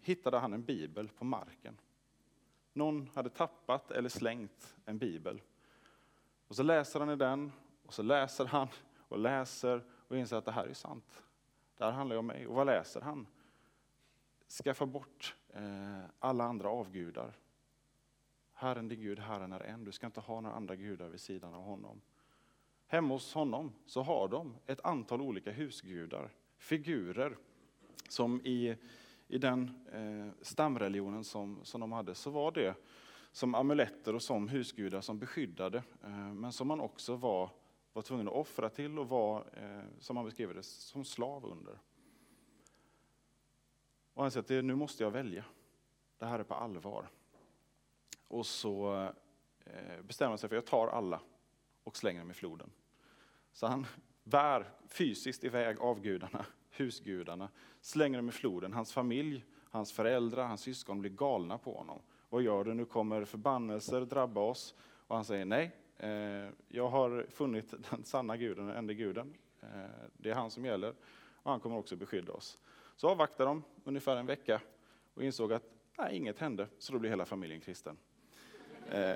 hittade 0.00 0.38
han 0.38 0.52
en 0.52 0.62
bibel 0.62 1.08
på 1.08 1.24
marken. 1.24 1.78
Någon 2.76 3.10
hade 3.14 3.30
tappat 3.30 3.90
eller 3.90 4.08
slängt 4.08 4.76
en 4.84 4.98
bibel. 4.98 5.40
Och 6.48 6.56
så 6.56 6.62
läser 6.62 7.00
han 7.00 7.10
i 7.10 7.16
den, 7.16 7.52
och 7.86 7.94
så 7.94 8.02
läser 8.02 8.44
han 8.44 8.68
och 9.08 9.18
läser 9.18 9.84
och 10.08 10.16
inser 10.16 10.36
att 10.36 10.44
det 10.44 10.52
här 10.52 10.66
är 10.66 10.74
sant. 10.74 11.22
Det 11.76 11.84
här 11.84 11.92
handlar 11.92 12.16
ju 12.16 12.18
om 12.18 12.26
mig. 12.26 12.46
Och 12.46 12.54
vad 12.54 12.66
läser 12.66 13.00
han? 13.00 13.26
Skaffa 14.48 14.86
bort 14.86 15.36
eh, 15.48 16.04
alla 16.18 16.44
andra 16.44 16.68
avgudar. 16.68 17.32
Herren 18.52 18.88
din 18.88 19.00
Gud, 19.00 19.18
Herren 19.18 19.52
är 19.52 19.60
en. 19.60 19.84
Du 19.84 19.92
ska 19.92 20.06
inte 20.06 20.20
ha 20.20 20.40
några 20.40 20.56
andra 20.56 20.76
gudar 20.76 21.08
vid 21.08 21.20
sidan 21.20 21.54
av 21.54 21.62
honom. 21.62 22.00
Hemma 22.86 23.14
hos 23.14 23.34
honom 23.34 23.72
så 23.86 24.02
har 24.02 24.28
de 24.28 24.54
ett 24.66 24.80
antal 24.84 25.20
olika 25.20 25.50
husgudar, 25.50 26.30
figurer, 26.58 27.36
som 28.08 28.40
i, 28.40 28.76
i 29.28 29.38
den 29.38 29.70
eh, 29.92 30.42
stamreligionen 30.42 31.24
som, 31.24 31.60
som 31.62 31.80
de 31.80 31.92
hade, 31.92 32.14
så 32.14 32.30
var 32.30 32.52
det 32.52 32.74
som 33.32 33.54
amuletter 33.54 34.14
och 34.14 34.22
som 34.22 34.48
husgudar 34.48 35.00
som 35.00 35.18
beskyddade, 35.18 35.78
eh, 36.04 36.32
men 36.34 36.52
som 36.52 36.68
man 36.68 36.80
också 36.80 37.16
var, 37.16 37.50
var 37.92 38.02
tvungen 38.02 38.28
att 38.28 38.34
offra 38.34 38.68
till 38.68 38.98
och 38.98 39.08
var, 39.08 39.44
eh, 39.52 39.84
som 39.98 40.14
man 40.14 40.24
beskriver 40.24 40.54
det, 40.54 40.62
som 40.62 41.04
slav 41.04 41.44
under. 41.44 41.78
Och 44.14 44.22
han 44.22 44.30
säger 44.30 44.58
att 44.58 44.64
nu 44.64 44.74
måste 44.74 45.02
jag 45.02 45.10
välja. 45.10 45.44
Det 46.18 46.26
här 46.26 46.38
är 46.38 46.44
på 46.44 46.54
allvar. 46.54 47.08
Och 48.28 48.46
så 48.46 49.02
eh, 49.64 50.02
bestämmer 50.02 50.28
han 50.28 50.38
sig 50.38 50.48
för 50.48 50.56
att 50.56 50.62
jag 50.62 50.70
tar 50.70 50.88
alla 50.88 51.20
och 51.84 51.96
slänger 51.96 52.20
dem 52.20 52.30
i 52.30 52.34
floden. 52.34 52.70
Så 53.52 53.66
han 53.66 53.86
bär 54.24 54.70
fysiskt 54.88 55.44
iväg 55.44 55.78
avgudarna, 55.78 56.46
husgudarna, 56.80 57.48
slänger 57.80 58.18
dem 58.18 58.28
i 58.28 58.32
floden. 58.32 58.72
Hans 58.72 58.92
familj, 58.92 59.44
hans 59.70 59.92
föräldrar, 59.92 60.46
hans 60.46 60.60
syskon 60.60 61.00
blir 61.00 61.10
galna 61.10 61.58
på 61.58 61.74
honom. 61.74 61.98
Vad 62.28 62.42
gör 62.42 62.64
du? 62.64 62.74
Nu 62.74 62.84
kommer 62.84 63.24
förbannelser 63.24 64.00
drabba 64.00 64.40
oss. 64.40 64.74
Och 65.06 65.16
han 65.16 65.24
säger 65.24 65.44
nej, 65.44 65.70
eh, 65.98 66.48
jag 66.68 66.88
har 66.88 67.26
funnit 67.30 67.74
den 67.90 68.04
sanna 68.04 68.36
guden, 68.36 68.66
den 68.66 68.76
enda 68.76 68.92
guden. 68.92 69.34
Eh, 69.60 69.68
det 70.16 70.30
är 70.30 70.34
han 70.34 70.50
som 70.50 70.64
gäller 70.64 70.94
och 71.42 71.50
han 71.50 71.60
kommer 71.60 71.76
också 71.76 71.96
beskydda 71.96 72.32
oss. 72.32 72.58
Så 72.96 73.08
avvaktade 73.08 73.50
de 73.50 73.62
ungefär 73.84 74.16
en 74.16 74.26
vecka 74.26 74.60
och 75.14 75.22
insåg 75.22 75.52
att 75.52 75.62
nej, 75.98 76.16
inget 76.16 76.38
hände, 76.38 76.68
så 76.78 76.92
då 76.92 76.98
blir 76.98 77.10
hela 77.10 77.24
familjen 77.24 77.60
kristen. 77.60 77.96
Eh, 78.90 79.14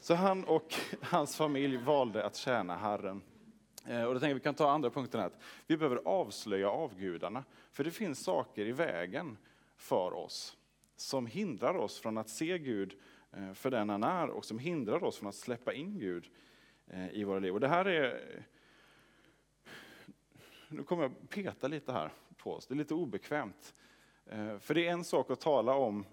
så 0.00 0.14
han 0.14 0.44
och 0.44 0.74
hans 1.02 1.36
familj 1.36 1.76
valde 1.76 2.24
att 2.24 2.36
tjäna 2.36 2.76
Herren. 2.76 3.22
Eh, 3.86 4.04
och 4.04 4.14
då 4.14 4.20
tänker 4.20 4.34
vi 4.34 4.40
kan 4.40 4.54
ta 4.54 4.70
andra 4.70 4.90
punkten 4.90 5.20
här, 5.20 5.30
vi 5.66 5.76
behöver 5.76 6.00
avslöja 6.04 6.70
avgudarna, 6.70 7.44
för 7.72 7.84
det 7.84 7.90
finns 7.90 8.24
saker 8.24 8.66
i 8.66 8.72
vägen 8.72 9.38
för 9.76 10.12
oss 10.12 10.56
som 10.96 11.26
hindrar 11.26 11.74
oss 11.74 12.00
från 12.00 12.18
att 12.18 12.28
se 12.28 12.58
Gud 12.58 12.94
eh, 13.32 13.52
för 13.52 13.70
den 13.70 13.88
han 13.88 14.02
är 14.02 14.28
och 14.30 14.44
som 14.44 14.58
hindrar 14.58 15.04
oss 15.04 15.18
från 15.18 15.28
att 15.28 15.34
släppa 15.34 15.72
in 15.72 15.98
Gud 15.98 16.30
eh, 16.86 17.10
i 17.10 17.24
våra 17.24 17.38
liv. 17.38 17.54
Och 17.54 17.60
det 17.60 17.68
här 17.68 17.84
är... 17.84 18.20
Nu 20.68 20.82
kommer 20.82 21.02
jag 21.02 21.30
peta 21.30 21.68
lite 21.68 21.92
här 21.92 22.12
på 22.36 22.54
oss, 22.54 22.66
det 22.66 22.74
är 22.74 22.76
lite 22.76 22.94
obekvämt. 22.94 23.74
För 24.60 24.74
det 24.74 24.86
är 24.86 24.92
en 24.92 25.04
sak 25.04 25.30
att 25.30 25.40
tala 25.40 25.74
om 25.74 26.04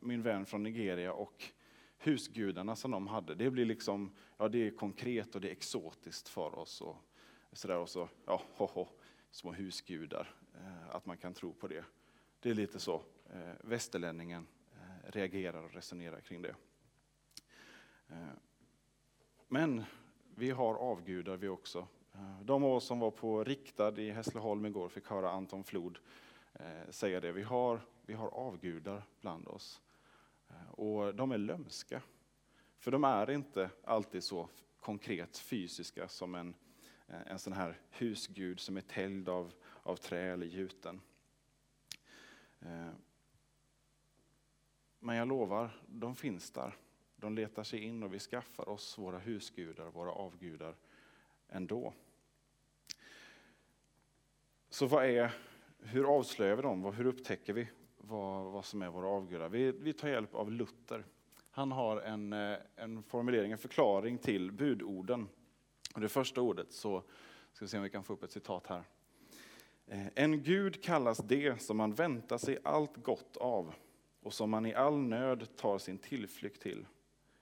min 0.00 0.22
vän 0.22 0.46
från 0.46 0.62
Nigeria 0.62 1.12
och 1.12 1.50
husgudarna 1.98 2.76
som 2.76 2.90
de 2.90 3.06
hade. 3.06 3.34
Det 3.34 3.50
blir 3.50 3.64
liksom, 3.64 4.12
ja 4.36 4.48
det 4.48 4.66
är 4.66 4.70
konkret 4.70 5.34
och 5.34 5.40
det 5.40 5.48
är 5.48 5.52
exotiskt 5.52 6.28
för 6.28 6.58
oss. 6.58 6.80
Och 6.80 6.96
sådär 7.52 7.78
och 7.78 7.88
så, 7.88 8.08
ja, 8.26 8.42
ho, 8.56 8.66
ho, 8.66 8.86
små 9.30 9.52
husgudar, 9.52 10.34
eh, 10.54 10.94
att 10.94 11.06
man 11.06 11.16
kan 11.16 11.34
tro 11.34 11.52
på 11.52 11.68
det. 11.68 11.84
Det 12.40 12.50
är 12.50 12.54
lite 12.54 12.80
så 12.80 13.02
eh, 13.32 13.52
västerlänningen 13.60 14.46
eh, 14.72 15.10
reagerar 15.12 15.62
och 15.62 15.74
resonerar 15.74 16.20
kring 16.20 16.42
det. 16.42 16.54
Eh, 18.08 18.28
men 19.48 19.84
vi 20.34 20.50
har 20.50 20.74
avgudar 20.74 21.36
vi 21.36 21.48
också. 21.48 21.86
Eh, 22.14 22.40
de 22.42 22.64
av 22.64 22.72
oss 22.72 22.84
som 22.84 22.98
var 22.98 23.10
på 23.10 23.44
Riktad 23.44 23.98
i 23.98 24.10
Hässleholm 24.10 24.66
igår 24.66 24.88
fick 24.88 25.06
höra 25.06 25.30
Anton 25.30 25.64
Flod 25.64 25.98
eh, 26.52 26.90
säga 26.90 27.20
det. 27.20 27.32
Vi 27.32 27.42
har, 27.42 27.80
vi 28.06 28.14
har 28.14 28.28
avgudar 28.28 29.02
bland 29.20 29.48
oss. 29.48 29.80
Och 30.70 31.14
de 31.14 31.32
är 31.32 31.38
lömska. 31.38 32.02
För 32.78 32.90
de 32.90 33.04
är 33.04 33.30
inte 33.30 33.70
alltid 33.84 34.24
så 34.24 34.48
konkret 34.80 35.38
fysiska 35.38 36.08
som 36.08 36.34
en, 36.34 36.54
eh, 37.08 37.20
en 37.26 37.38
sån 37.38 37.52
här 37.52 37.80
husgud 37.90 38.60
som 38.60 38.76
är 38.76 38.80
täljd 38.80 39.28
av, 39.28 39.52
av 39.82 39.96
trä 39.96 40.32
eller 40.32 40.46
gjuten. 40.46 41.00
Eh, 42.60 42.90
men 44.98 45.16
jag 45.16 45.28
lovar, 45.28 45.80
de 45.86 46.16
finns 46.16 46.50
där. 46.50 46.76
De 47.16 47.34
letar 47.34 47.62
sig 47.62 47.80
in 47.80 48.02
och 48.02 48.14
vi 48.14 48.18
skaffar 48.18 48.68
oss 48.68 48.98
våra 48.98 49.18
husgudar, 49.18 49.90
våra 49.90 50.12
avgudar 50.12 50.76
ändå. 51.48 51.94
Så 54.68 54.86
vad 54.86 55.04
är, 55.04 55.34
hur 55.78 56.16
avslöjar 56.16 56.56
vi 56.56 56.62
dem? 56.62 56.84
Hur 56.84 57.06
upptäcker 57.06 57.52
vi 57.52 57.68
vad, 58.08 58.52
vad 58.52 58.64
som 58.64 58.82
är 58.82 58.88
våra 58.88 59.08
avgudar. 59.08 59.48
Vi, 59.48 59.72
vi 59.72 59.92
tar 59.92 60.08
hjälp 60.08 60.34
av 60.34 60.52
Luther. 60.52 61.04
Han 61.50 61.72
har 61.72 62.00
en, 62.00 62.32
eh, 62.32 62.56
en 62.76 63.02
formulering, 63.02 63.52
en 63.52 63.58
förklaring 63.58 64.18
till 64.18 64.52
budorden. 64.52 65.28
Och 65.94 66.00
det 66.00 66.08
första 66.08 66.40
ordet 66.40 66.72
så 66.72 67.02
ska 67.52 67.64
vi 67.64 67.68
se 67.68 67.76
om 67.76 67.82
vi 67.82 67.90
kan 67.90 68.04
få 68.04 68.12
upp 68.12 68.22
ett 68.22 68.32
citat 68.32 68.66
här. 68.66 68.82
Eh, 69.86 70.06
en 70.14 70.42
gud 70.42 70.82
kallas 70.82 71.18
det 71.18 71.62
som 71.62 71.76
man 71.76 71.94
väntar 71.94 72.38
sig 72.38 72.58
allt 72.64 72.96
gott 72.96 73.36
av 73.36 73.74
och 74.22 74.32
som 74.32 74.50
man 74.50 74.66
i 74.66 74.74
all 74.74 74.98
nöd 74.98 75.56
tar 75.56 75.78
sin 75.78 75.98
tillflykt 75.98 76.62
till. 76.62 76.86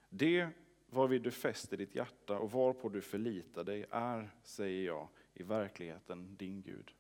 Det 0.09 0.49
varvid 0.91 1.23
du 1.23 1.31
fäster 1.31 1.77
ditt 1.77 1.95
hjärta 1.95 2.39
och 2.39 2.51
varpå 2.51 2.89
du 2.89 3.01
förlitar 3.01 3.65
dig 3.65 3.87
är, 3.91 4.31
säger 4.43 4.87
jag, 4.87 5.09
i 5.35 5.43
verkligheten 5.43 6.37
din 6.37 6.63
Gud. 6.63 6.93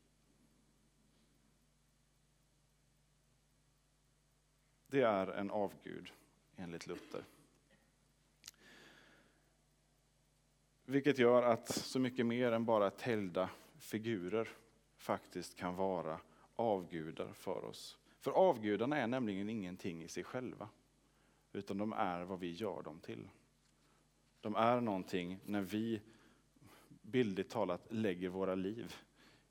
Det 4.97 5.03
är 5.03 5.27
en 5.27 5.51
avgud 5.51 6.13
enligt 6.57 6.87
Luther. 6.87 7.25
Vilket 10.85 11.19
gör 11.19 11.43
att 11.43 11.69
så 11.69 11.99
mycket 11.99 12.27
mer 12.27 12.53
än 12.53 12.65
bara 12.65 12.91
täljda 12.91 13.51
figurer 13.79 14.49
faktiskt 14.97 15.57
kan 15.57 15.77
vara 15.77 16.21
avgudar 16.55 17.33
för 17.33 17.65
oss. 17.65 17.99
För 18.21 18.31
avgudarna 18.31 18.97
är 18.97 19.07
nämligen 19.07 19.49
ingenting 19.49 20.03
i 20.03 20.09
sig 20.09 20.25
själva, 20.25 20.69
utan 21.53 21.79
de 21.79 21.93
är 21.93 22.25
vad 22.25 22.41
vi 22.41 22.53
gör 22.53 22.83
dem 22.83 23.01
till. 23.01 23.29
De 24.41 24.55
är 24.55 24.81
någonting 24.81 25.39
när 25.45 25.63
vi 25.63 26.01
bildligt 27.03 27.51
talat 27.51 27.93
lägger 27.93 28.29
våra 28.29 28.55
liv 28.55 28.95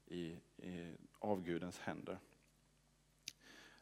i, 0.05 0.37
i 0.57 0.95
avgudens 1.19 1.79
händer. 1.79 2.19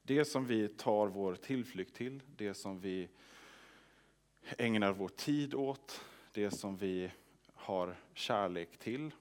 Det 0.05 0.25
som 0.25 0.45
vi 0.45 0.67
tar 0.67 1.07
vår 1.07 1.35
tillflykt 1.35 1.95
till, 1.95 2.21
det 2.35 2.53
som 2.53 2.79
vi 2.79 3.09
ägnar 4.57 4.91
vår 4.91 5.07
tid 5.07 5.53
åt, 5.53 6.05
det 6.31 6.51
som 6.51 6.77
vi 6.77 7.11
har 7.53 7.95
kärlek 8.13 8.77
till, 8.77 9.11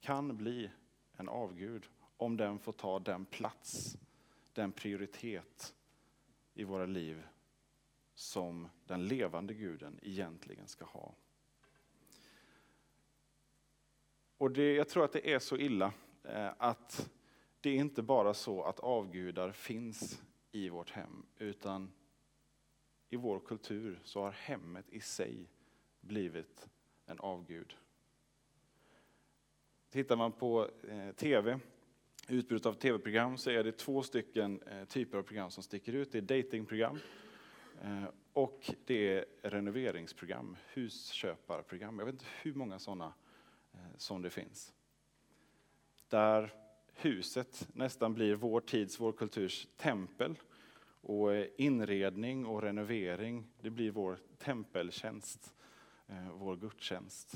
kan 0.00 0.36
bli 0.36 0.70
en 1.16 1.28
avgud 1.28 1.86
om 2.16 2.36
den 2.36 2.58
får 2.58 2.72
ta 2.72 2.98
den 2.98 3.24
plats, 3.24 3.98
den 4.52 4.72
prioritet 4.72 5.74
i 6.54 6.64
våra 6.64 6.86
liv 6.86 7.22
som 8.14 8.68
den 8.86 9.06
levande 9.06 9.54
guden 9.54 9.98
egentligen 10.02 10.68
ska 10.68 10.84
ha. 10.84 11.14
Och 14.38 14.50
det, 14.50 14.74
Jag 14.74 14.88
tror 14.88 15.04
att 15.04 15.12
det 15.12 15.32
är 15.32 15.38
så 15.38 15.56
illa 15.56 15.92
eh, 16.24 16.50
att 16.58 17.10
det 17.60 17.70
är 17.70 17.74
inte 17.74 18.02
bara 18.02 18.34
så 18.34 18.62
att 18.62 18.80
avgudar 18.80 19.52
finns 19.52 20.22
i 20.52 20.68
vårt 20.68 20.90
hem, 20.90 21.26
utan 21.38 21.92
i 23.10 23.16
vår 23.16 23.40
kultur 23.40 24.00
så 24.04 24.22
har 24.22 24.30
hemmet 24.30 24.90
i 24.90 25.00
sig 25.00 25.50
blivit 26.00 26.68
en 27.06 27.18
avgud. 27.18 27.76
Tittar 29.90 30.16
man 30.16 30.32
på 30.32 30.70
eh, 30.88 31.10
tv, 31.10 31.60
utbudet 32.28 32.66
av 32.66 32.72
tv-program, 32.72 33.38
så 33.38 33.50
är 33.50 33.64
det 33.64 33.72
två 33.72 34.02
stycken 34.02 34.62
eh, 34.62 34.84
typer 34.84 35.18
av 35.18 35.22
program 35.22 35.50
som 35.50 35.62
sticker 35.62 35.92
ut. 35.92 36.12
Det 36.12 36.18
är 36.18 36.22
datingprogram 36.22 36.98
eh, 37.82 38.04
och 38.32 38.70
det 38.84 39.12
är 39.12 39.24
renoveringsprogram, 39.42 40.56
husköparprogram. 40.66 41.98
Jag 41.98 42.06
vet 42.06 42.14
inte 42.14 42.26
hur 42.42 42.54
många 42.54 42.78
sådana 42.78 43.12
som 43.96 44.22
det 44.22 44.30
finns. 44.30 44.74
Där 46.08 46.67
huset 47.04 47.68
nästan 47.72 48.14
blir 48.14 48.34
vår 48.34 48.60
tids, 48.60 49.00
vår 49.00 49.12
kulturs 49.12 49.66
tempel. 49.76 50.38
Och 51.00 51.34
eh, 51.34 51.46
inredning 51.56 52.46
och 52.46 52.62
renovering, 52.62 53.46
det 53.60 53.70
blir 53.70 53.90
vår 53.90 54.18
tempeltjänst, 54.38 55.54
eh, 56.06 56.32
vår 56.32 56.56
gudstjänst. 56.56 57.34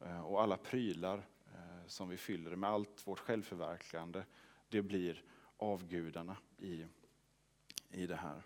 Eh, 0.00 0.20
och 0.20 0.42
alla 0.42 0.56
prylar 0.56 1.26
som 1.86 2.08
vi 2.08 2.16
fyller 2.16 2.56
med 2.56 2.70
allt 2.70 3.06
vårt 3.06 3.18
självförverkligande, 3.18 4.24
det 4.68 4.82
blir 4.82 5.22
avgudarna 5.56 6.36
i, 6.58 6.84
i 7.90 8.06
det 8.06 8.16
här. 8.16 8.42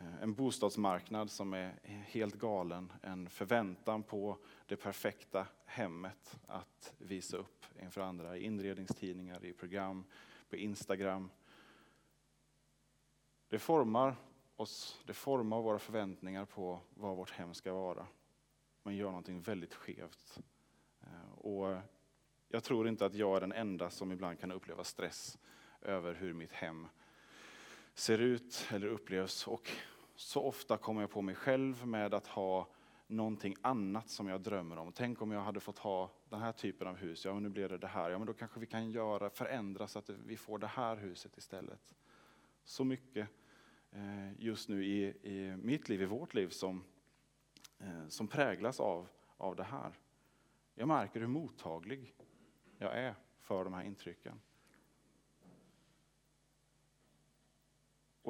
Eh, 0.00 0.22
en 0.22 0.34
bostadsmarknad 0.34 1.30
som 1.30 1.54
är 1.54 1.74
helt 1.84 2.34
galen, 2.34 2.92
en 3.02 3.28
förväntan 3.28 4.02
på 4.02 4.38
det 4.66 4.76
perfekta 4.76 5.46
hemmet 5.64 6.38
att 6.46 6.94
visa 6.98 7.36
upp 7.36 7.64
inför 7.82 8.00
andra 8.00 8.36
i 8.36 8.44
inredningstidningar, 8.44 9.44
i 9.44 9.52
program, 9.52 10.04
på 10.50 10.56
Instagram. 10.56 11.30
Det 13.48 13.58
formar 13.58 14.16
oss, 14.56 15.00
det 15.06 15.14
formar 15.14 15.62
våra 15.62 15.78
förväntningar 15.78 16.44
på 16.44 16.80
vad 16.94 17.16
vårt 17.16 17.30
hem 17.30 17.54
ska 17.54 17.72
vara. 17.72 18.06
Men 18.82 18.96
gör 18.96 19.08
någonting 19.08 19.40
väldigt 19.40 19.74
skevt. 19.74 20.40
Eh, 21.00 21.32
och 21.38 21.78
jag 22.48 22.64
tror 22.64 22.88
inte 22.88 23.06
att 23.06 23.14
jag 23.14 23.36
är 23.36 23.40
den 23.40 23.52
enda 23.52 23.90
som 23.90 24.12
ibland 24.12 24.40
kan 24.40 24.52
uppleva 24.52 24.84
stress 24.84 25.38
över 25.80 26.14
hur 26.14 26.32
mitt 26.32 26.52
hem 26.52 26.88
ser 27.94 28.18
ut 28.18 28.68
eller 28.70 28.86
upplevs. 28.86 29.46
Och 29.46 29.70
så 30.16 30.42
ofta 30.42 30.76
kommer 30.76 31.00
jag 31.00 31.10
på 31.10 31.22
mig 31.22 31.34
själv 31.34 31.86
med 31.86 32.14
att 32.14 32.26
ha 32.26 32.68
någonting 33.06 33.56
annat 33.60 34.08
som 34.08 34.28
jag 34.28 34.40
drömmer 34.40 34.78
om. 34.78 34.92
Tänk 34.92 35.22
om 35.22 35.30
jag 35.30 35.40
hade 35.40 35.60
fått 35.60 35.78
ha 35.78 36.10
den 36.28 36.40
här 36.40 36.52
typen 36.52 36.88
av 36.88 36.96
hus, 36.96 37.24
ja 37.24 37.34
men 37.34 37.42
nu 37.42 37.48
blir 37.48 37.68
det 37.68 37.78
det 37.78 37.86
här, 37.86 38.10
ja 38.10 38.18
men 38.18 38.26
då 38.26 38.32
kanske 38.32 38.60
vi 38.60 38.66
kan 38.66 38.90
göra, 38.90 39.30
förändra 39.30 39.86
så 39.86 39.98
att 39.98 40.10
vi 40.10 40.36
får 40.36 40.58
det 40.58 40.66
här 40.66 40.96
huset 40.96 41.36
istället. 41.36 41.94
Så 42.64 42.84
mycket 42.84 43.28
eh, 43.90 44.32
just 44.38 44.68
nu 44.68 44.84
i, 44.84 45.04
i 45.22 45.56
mitt 45.56 45.88
liv, 45.88 46.02
i 46.02 46.04
vårt 46.04 46.34
liv, 46.34 46.48
som, 46.48 46.84
eh, 47.78 48.08
som 48.08 48.28
präglas 48.28 48.80
av, 48.80 49.08
av 49.36 49.56
det 49.56 49.64
här. 49.64 49.98
Jag 50.74 50.88
märker 50.88 51.20
hur 51.20 51.26
mottaglig 51.26 52.14
jag 52.78 52.98
är 52.98 53.14
för 53.40 53.64
de 53.64 53.72
här 53.72 53.82
intrycken. 53.82 54.40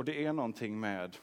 Och 0.00 0.07
det 0.07 0.25
är 0.25 0.33
någonting 0.33 0.80
med, 0.80 1.16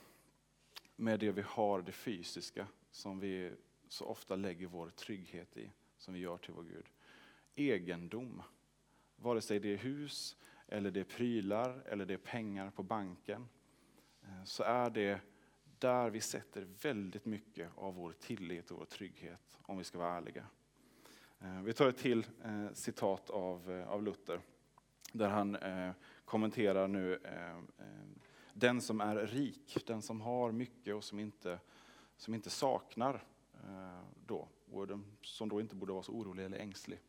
med 0.95 1.19
det 1.19 1.31
vi 1.31 1.41
har, 1.41 1.81
det 1.81 1.91
fysiska, 1.91 2.67
som 2.91 3.19
vi 3.19 3.51
så 3.87 4.05
ofta 4.05 4.35
lägger 4.35 4.67
vår 4.67 4.89
trygghet 4.89 5.57
i, 5.57 5.71
som 5.97 6.13
vi 6.13 6.19
gör 6.19 6.37
till 6.37 6.53
vår 6.53 6.63
Gud. 6.63 6.85
Egendom, 7.55 8.41
vare 9.15 9.41
sig 9.41 9.59
det 9.59 9.73
är 9.73 9.77
hus, 9.77 10.37
eller 10.67 10.91
det 10.91 10.99
är 10.99 11.03
prylar, 11.03 11.83
eller 11.85 12.05
det 12.05 12.13
är 12.13 12.17
pengar 12.17 12.69
på 12.69 12.83
banken, 12.83 13.47
eh, 14.21 14.43
så 14.43 14.63
är 14.63 14.89
det 14.89 15.21
där 15.79 16.09
vi 16.09 16.21
sätter 16.21 16.67
väldigt 16.81 17.25
mycket 17.25 17.69
av 17.75 17.95
vår 17.95 18.11
tillit 18.11 18.71
och 18.71 18.77
vår 18.77 18.85
trygghet, 18.85 19.57
om 19.61 19.77
vi 19.77 19.83
ska 19.83 19.97
vara 19.97 20.17
ärliga. 20.17 20.47
Eh, 21.39 21.61
vi 21.61 21.73
tar 21.73 21.89
ett 21.89 21.97
till 21.97 22.27
eh, 22.43 22.73
citat 22.73 23.29
av, 23.29 23.85
av 23.87 24.03
Luther, 24.03 24.39
där 25.13 25.29
han 25.29 25.57
kommenterar 26.25 26.87
nu 26.87 27.19
den 28.59 28.81
som 28.81 29.01
är 29.01 29.15
rik, 29.15 29.83
den 29.87 30.01
som 30.01 30.21
har 30.21 30.51
mycket 30.51 30.95
och 30.95 31.03
som 31.03 31.19
inte, 31.19 31.59
som 32.17 32.33
inte 32.33 32.49
saknar 32.49 33.23
eh, 33.53 34.01
då, 34.25 34.47
och 34.71 34.87
som 35.21 35.49
då 35.49 35.61
inte 35.61 35.75
borde 35.75 35.93
vara 35.93 36.03
så 36.03 36.11
orolig 36.11 36.45
eller 36.45 36.57
ängslig. 36.57 36.99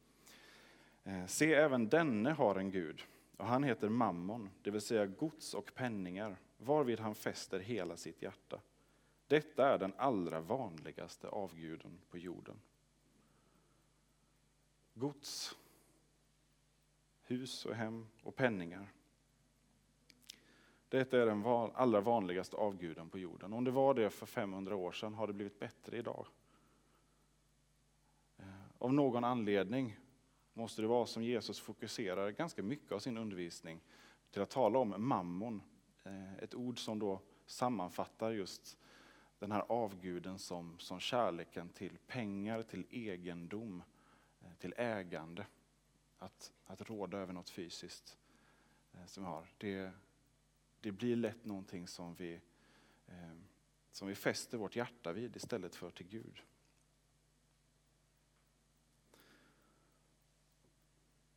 Eh, 1.04 1.26
se, 1.26 1.54
även 1.54 1.88
denne 1.88 2.30
har 2.30 2.56
en 2.56 2.70
Gud, 2.70 3.02
och 3.36 3.46
han 3.46 3.64
heter 3.64 3.88
Mammon, 3.88 4.50
det 4.62 4.70
vill 4.70 4.80
säga 4.80 5.06
gods 5.06 5.54
och 5.54 5.74
penningar, 5.74 6.36
varvid 6.58 7.00
han 7.00 7.14
fäster 7.14 7.60
hela 7.60 7.96
sitt 7.96 8.22
hjärta. 8.22 8.60
Detta 9.26 9.68
är 9.74 9.78
den 9.78 9.92
allra 9.96 10.40
vanligaste 10.40 11.28
avguden 11.28 11.98
på 12.10 12.18
jorden. 12.18 12.60
Gods, 14.94 15.56
hus 17.22 17.66
och 17.66 17.74
hem 17.74 18.06
och 18.22 18.36
penningar. 18.36 18.92
Detta 20.88 21.22
är 21.22 21.26
den 21.26 21.44
allra 21.74 22.00
vanligaste 22.00 22.56
avguden 22.56 23.10
på 23.10 23.18
jorden. 23.18 23.52
Om 23.52 23.64
det 23.64 23.70
var 23.70 23.94
det 23.94 24.10
för 24.10 24.26
500 24.26 24.76
år 24.76 24.92
sedan 24.92 25.14
har 25.14 25.26
det 25.26 25.32
blivit 25.32 25.58
bättre 25.58 25.98
idag. 25.98 26.26
Eh, 28.38 28.44
av 28.78 28.94
någon 28.94 29.24
anledning 29.24 29.98
måste 30.52 30.82
det 30.82 30.88
vara 30.88 31.06
som 31.06 31.22
Jesus 31.22 31.60
fokuserar 31.60 32.30
ganska 32.30 32.62
mycket 32.62 32.92
av 32.92 32.98
sin 32.98 33.18
undervisning 33.18 33.80
till 34.30 34.42
att 34.42 34.50
tala 34.50 34.78
om 34.78 34.94
mammon. 34.98 35.62
Eh, 36.04 36.34
ett 36.38 36.54
ord 36.54 36.78
som 36.78 36.98
då 36.98 37.20
sammanfattar 37.46 38.30
just 38.30 38.78
den 39.38 39.52
här 39.52 39.64
avguden 39.68 40.38
som, 40.38 40.78
som 40.78 41.00
kärleken 41.00 41.68
till 41.68 41.98
pengar, 42.06 42.62
till 42.62 42.86
egendom, 42.90 43.82
eh, 44.40 44.52
till 44.58 44.74
ägande. 44.76 45.46
Att, 46.18 46.52
att 46.66 46.90
råda 46.90 47.18
över 47.18 47.32
något 47.32 47.50
fysiskt 47.50 48.18
som 49.06 49.22
vi 49.22 49.28
har. 49.28 49.46
Det, 49.58 49.92
det 50.80 50.92
blir 50.92 51.16
lätt 51.16 51.44
någonting 51.44 51.88
som 51.88 52.14
vi, 52.14 52.40
eh, 53.06 53.34
som 53.90 54.08
vi 54.08 54.14
fäster 54.14 54.58
vårt 54.58 54.76
hjärta 54.76 55.12
vid 55.12 55.36
istället 55.36 55.74
för 55.74 55.90
till 55.90 56.08
Gud. 56.08 56.42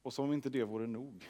Och 0.01 0.13
som 0.13 0.25
om 0.25 0.33
inte 0.33 0.49
det 0.49 0.63
vore 0.63 0.87
nog, 0.87 1.29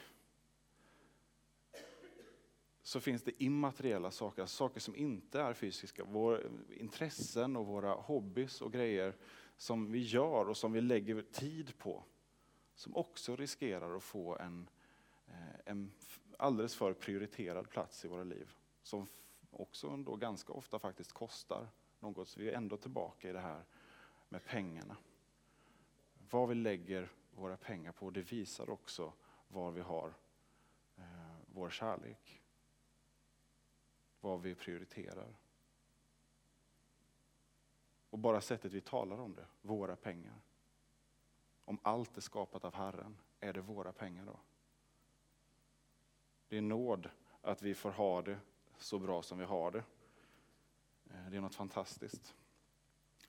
så 2.82 3.00
finns 3.00 3.22
det 3.22 3.42
immateriella 3.42 4.10
saker, 4.10 4.46
saker 4.46 4.80
som 4.80 4.96
inte 4.96 5.40
är 5.40 5.54
fysiska. 5.54 6.04
Våra 6.04 6.40
intressen 6.68 7.56
och 7.56 7.66
våra 7.66 7.94
hobbys 7.94 8.60
och 8.60 8.72
grejer 8.72 9.16
som 9.56 9.92
vi 9.92 9.98
gör 9.98 10.48
och 10.48 10.56
som 10.56 10.72
vi 10.72 10.80
lägger 10.80 11.22
tid 11.22 11.78
på, 11.78 12.04
som 12.74 12.96
också 12.96 13.36
riskerar 13.36 13.96
att 13.96 14.02
få 14.02 14.36
en, 14.36 14.68
Eh, 15.32 15.60
en 15.64 15.92
alldeles 16.36 16.74
för 16.74 16.92
prioriterad 16.92 17.70
plats 17.70 18.04
i 18.04 18.08
våra 18.08 18.24
liv. 18.24 18.52
Som 18.82 19.06
också 19.50 19.96
då 19.96 20.16
ganska 20.16 20.52
ofta 20.52 20.78
faktiskt 20.78 21.12
kostar 21.12 21.68
något. 22.00 22.28
Så 22.28 22.40
vi 22.40 22.50
är 22.50 22.56
ändå 22.56 22.76
tillbaka 22.76 23.30
i 23.30 23.32
det 23.32 23.40
här 23.40 23.64
med 24.28 24.44
pengarna. 24.44 24.96
Vad 26.30 26.48
vi 26.48 26.54
lägger 26.54 27.08
våra 27.30 27.56
pengar 27.56 27.92
på, 27.92 28.10
det 28.10 28.32
visar 28.32 28.70
också 28.70 29.12
var 29.48 29.70
vi 29.70 29.80
har 29.80 30.14
eh, 30.96 31.04
vår 31.46 31.70
kärlek. 31.70 32.42
Vad 34.20 34.42
vi 34.42 34.54
prioriterar. 34.54 35.36
Och 38.10 38.18
bara 38.18 38.40
sättet 38.40 38.72
vi 38.72 38.80
talar 38.80 39.20
om 39.20 39.34
det, 39.34 39.46
våra 39.62 39.96
pengar. 39.96 40.40
Om 41.64 41.78
allt 41.82 42.16
är 42.16 42.20
skapat 42.20 42.64
av 42.64 42.74
Herren, 42.74 43.18
är 43.40 43.52
det 43.52 43.60
våra 43.60 43.92
pengar 43.92 44.26
då? 44.26 44.40
Det 46.52 46.58
är 46.58 46.62
nåd 46.62 47.08
att 47.42 47.62
vi 47.62 47.74
får 47.74 47.90
ha 47.90 48.22
det 48.22 48.38
så 48.78 48.98
bra 48.98 49.22
som 49.22 49.38
vi 49.38 49.44
har 49.44 49.70
det. 49.70 49.84
Eh, 51.10 51.30
det 51.30 51.36
är 51.36 51.40
något 51.40 51.54
fantastiskt. 51.54 52.34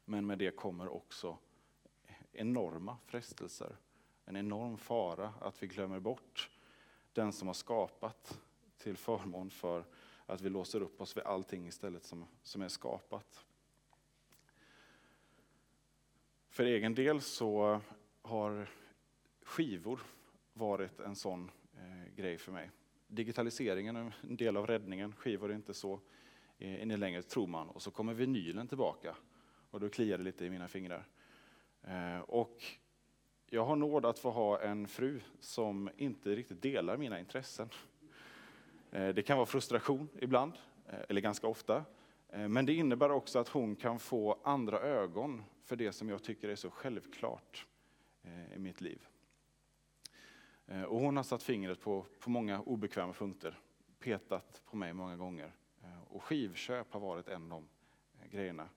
Men 0.06 0.26
med 0.26 0.38
det 0.38 0.56
kommer 0.56 0.94
också 0.94 1.38
enorma 2.32 2.98
frestelser. 3.06 3.78
En 4.26 4.36
enorm 4.36 4.78
fara 4.78 5.34
att 5.42 5.64
vi 5.64 5.68
glömmer 5.68 6.00
bort 6.00 6.50
den 7.14 7.34
som 7.34 7.48
har 7.48 7.54
skapat 7.54 8.40
till 8.78 8.98
förmån 8.98 9.50
för 9.50 9.86
att 10.26 10.42
vi 10.42 10.50
låser 10.50 10.82
upp 10.82 11.02
oss 11.02 11.18
vid 11.18 11.24
allting 11.24 11.68
istället 11.68 12.04
som, 12.04 12.26
som 12.42 12.62
är 12.62 12.70
skapat. 12.70 13.46
För 16.50 16.66
egen 16.66 16.96
del 16.96 17.22
så 17.22 17.82
har 18.22 18.70
skivor 19.42 20.00
varit 20.54 21.00
en 21.00 21.16
sån 21.16 21.52
eh, 21.78 22.16
grej 22.16 22.38
för 22.38 22.52
mig 22.52 22.72
digitaliseringen 23.14 23.96
är 23.96 24.14
en 24.22 24.36
del 24.36 24.58
av 24.58 24.68
räddningen. 24.68 25.14
Skivor 25.16 25.52
är 25.52 25.56
inte 25.56 25.74
så 25.74 26.00
eh, 26.60 26.82
inne 26.82 26.98
längre, 26.98 27.22
tror 27.22 27.48
man. 27.48 27.70
Och 27.70 27.82
så 27.82 27.92
kommer 27.92 28.14
vinylen 28.14 28.68
tillbaka. 28.68 29.16
Och 29.72 29.80
då 29.80 29.90
kliar 29.90 30.18
det 30.18 30.24
lite 30.24 30.46
i 30.46 30.50
mina 30.50 30.68
fingrar. 30.68 31.08
Eh, 31.84 32.20
och 32.20 32.64
jag 33.50 33.66
har 33.66 33.76
nåd 33.76 34.06
att 34.06 34.20
få 34.20 34.32
ha 34.32 34.62
en 34.62 34.88
fru 34.88 35.20
som 35.40 35.90
inte 35.98 36.36
riktigt 36.36 36.62
delar 36.62 36.98
mina 36.98 37.20
intressen. 37.20 37.70
Eh, 38.92 39.10
det 39.10 39.22
kan 39.22 39.38
vara 39.38 39.46
frustration 39.46 40.10
ibland, 40.20 40.54
eller 41.10 41.22
ganska 41.22 41.48
ofta. 41.48 41.86
Men 42.50 42.66
det 42.66 42.74
innebär 42.74 43.12
också 43.12 43.40
att 43.40 43.48
hon 43.48 43.76
kan 43.76 44.00
få 44.00 44.40
andra 44.44 44.80
ögon 44.80 45.44
för 45.64 45.76
det 45.76 45.92
som 45.92 46.10
jag 46.10 46.24
tycker 46.24 46.50
är 46.50 46.56
så 46.56 46.70
självklart 46.70 47.66
i 48.56 48.60
mitt 48.60 48.82
liv. 48.82 49.08
Eh, 50.68 50.84
och 50.84 51.00
hon 51.00 51.18
har 51.18 51.24
satt 51.24 51.44
fingret 51.44 51.82
på, 51.82 52.06
på 52.20 52.30
många 52.30 52.62
obekväma 52.62 53.14
punkter, 53.14 53.60
petat 54.00 54.62
på 54.66 54.78
mig 54.78 54.94
många 54.94 55.16
gånger. 55.16 55.56
Eh, 55.84 56.02
och 56.08 56.24
skivköp 56.24 56.94
har 56.94 57.00
varit 57.00 57.28
en 57.28 57.44
av 57.44 57.50
de 57.50 57.68
eh, 58.22 58.32
grejerna. 58.32 58.70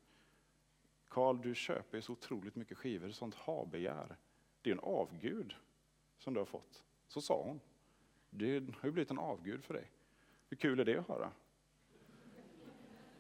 Karl, 1.09 1.41
du 1.43 1.55
köper 1.55 2.01
så 2.01 2.13
otroligt 2.13 2.57
mycket 2.57 2.79
skivor, 2.79 3.11
sånt 3.11 3.35
habegär. 3.35 4.17
Det 4.63 4.71
är 4.71 4.75
en 4.75 4.81
avgud 4.81 5.55
som 6.19 6.35
du 6.35 6.41
har 6.41 6.47
fått. 6.47 6.85
Så 7.09 7.21
sa 7.21 7.43
hon. 7.43 7.61
Det 8.31 8.51
har 8.51 8.85
ju 8.85 8.93
blivit 8.93 9.11
en 9.11 9.19
avgud 9.19 9.65
för 9.65 9.75
dig. 9.75 9.91
Hur 10.49 10.57
kul 10.57 10.81
är 10.81 10.85
det 10.85 10.99
att 10.99 11.09
höra? 11.09 11.33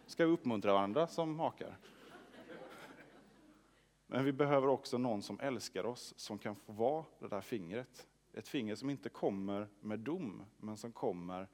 Ska 0.07 0.27
vi 0.27 0.33
uppmuntra 0.33 0.73
varandra 0.73 1.07
som 1.07 1.37
makar? 1.37 1.79
Men 4.07 4.25
vi 4.25 4.33
behöver 4.33 4.67
också 4.67 4.99
någon 4.99 5.23
som 5.23 5.41
älskar 5.41 5.87
oss, 5.87 6.15
som 6.17 6.39
kan 6.39 6.57
få 6.57 6.73
vara 6.73 7.05
det 7.19 7.29
där 7.29 7.41
fingret 7.41 8.07
ett 8.37 8.49
finger 8.49 8.75
som 8.75 8.91
inte 8.91 9.09
kommer 9.09 9.69
med 9.81 9.99
dom, 9.99 10.43
men 10.57 10.77
som 10.77 10.93
kommer 10.93 11.49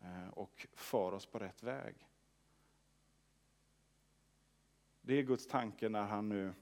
eh, 0.00 0.28
och 0.28 0.66
för 0.72 1.12
oss 1.12 1.26
på 1.26 1.38
rätt 1.38 1.62
väg. 1.62 2.06
Det 5.02 5.14
är 5.14 5.22
Guds 5.22 5.46
tanke 5.46 5.88
när 5.88 6.02
han 6.02 6.28
nu 6.28 6.52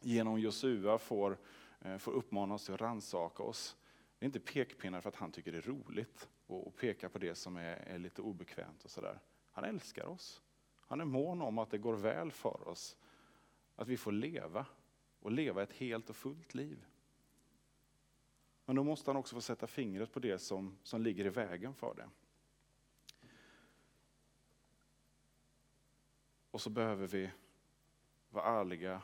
genom 0.00 0.40
Josua 0.40 0.98
får, 0.98 1.38
eh, 1.80 1.98
får 1.98 2.12
uppmana 2.12 2.54
oss 2.54 2.70
att 2.70 2.80
rannsaka 2.80 3.42
oss. 3.42 3.76
Det 4.18 4.24
är 4.24 4.26
inte 4.26 4.40
pekpinnar 4.40 5.00
för 5.00 5.08
att 5.08 5.16
han 5.16 5.32
tycker 5.32 5.52
det 5.52 5.58
är 5.58 5.62
roligt 5.62 6.28
och 6.46 6.76
peka 6.76 7.08
på 7.08 7.18
det 7.18 7.34
som 7.34 7.56
är, 7.56 7.76
är 7.76 7.98
lite 7.98 8.22
obekvämt 8.22 8.84
och 8.84 8.90
sådär. 8.90 9.20
Han 9.50 9.64
älskar 9.64 10.06
oss. 10.06 10.42
Han 10.80 11.00
är 11.00 11.04
mån 11.04 11.42
om 11.42 11.58
att 11.58 11.70
det 11.70 11.78
går 11.78 11.94
väl 11.94 12.32
för 12.32 12.68
oss. 12.68 12.96
Att 13.76 13.88
vi 13.88 13.96
får 13.96 14.12
leva 14.12 14.66
och 15.20 15.32
leva 15.32 15.62
ett 15.62 15.72
helt 15.72 16.10
och 16.10 16.16
fullt 16.16 16.54
liv. 16.54 16.86
Men 18.70 18.76
då 18.76 18.84
måste 18.84 19.10
han 19.10 19.16
också 19.16 19.34
få 19.34 19.40
sätta 19.40 19.66
fingret 19.66 20.12
på 20.12 20.20
det 20.20 20.38
som, 20.38 20.78
som 20.82 21.02
ligger 21.02 21.26
i 21.26 21.28
vägen 21.28 21.74
för 21.74 21.94
det. 21.94 22.08
Och 26.50 26.60
så 26.60 26.70
behöver 26.70 27.06
vi 27.06 27.30
vara 28.28 28.60
ärliga, 28.60 29.02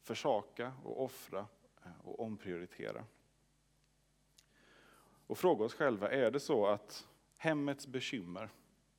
försaka 0.00 0.72
och 0.84 1.04
offra 1.04 1.46
eh, 1.84 2.00
och 2.04 2.20
omprioritera. 2.20 3.04
Och 5.26 5.38
fråga 5.38 5.64
oss 5.64 5.74
själva, 5.74 6.10
är 6.10 6.30
det 6.30 6.40
så 6.40 6.66
att 6.66 7.08
hemmets 7.36 7.86
bekymmer 7.86 8.50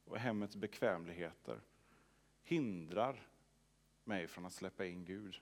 och 0.05 0.17
hemmets 0.17 0.55
bekvämligheter 0.55 1.61
hindrar 2.43 3.27
mig 4.03 4.27
från 4.27 4.45
att 4.45 4.53
släppa 4.53 4.85
in 4.85 5.05
Gud 5.05 5.41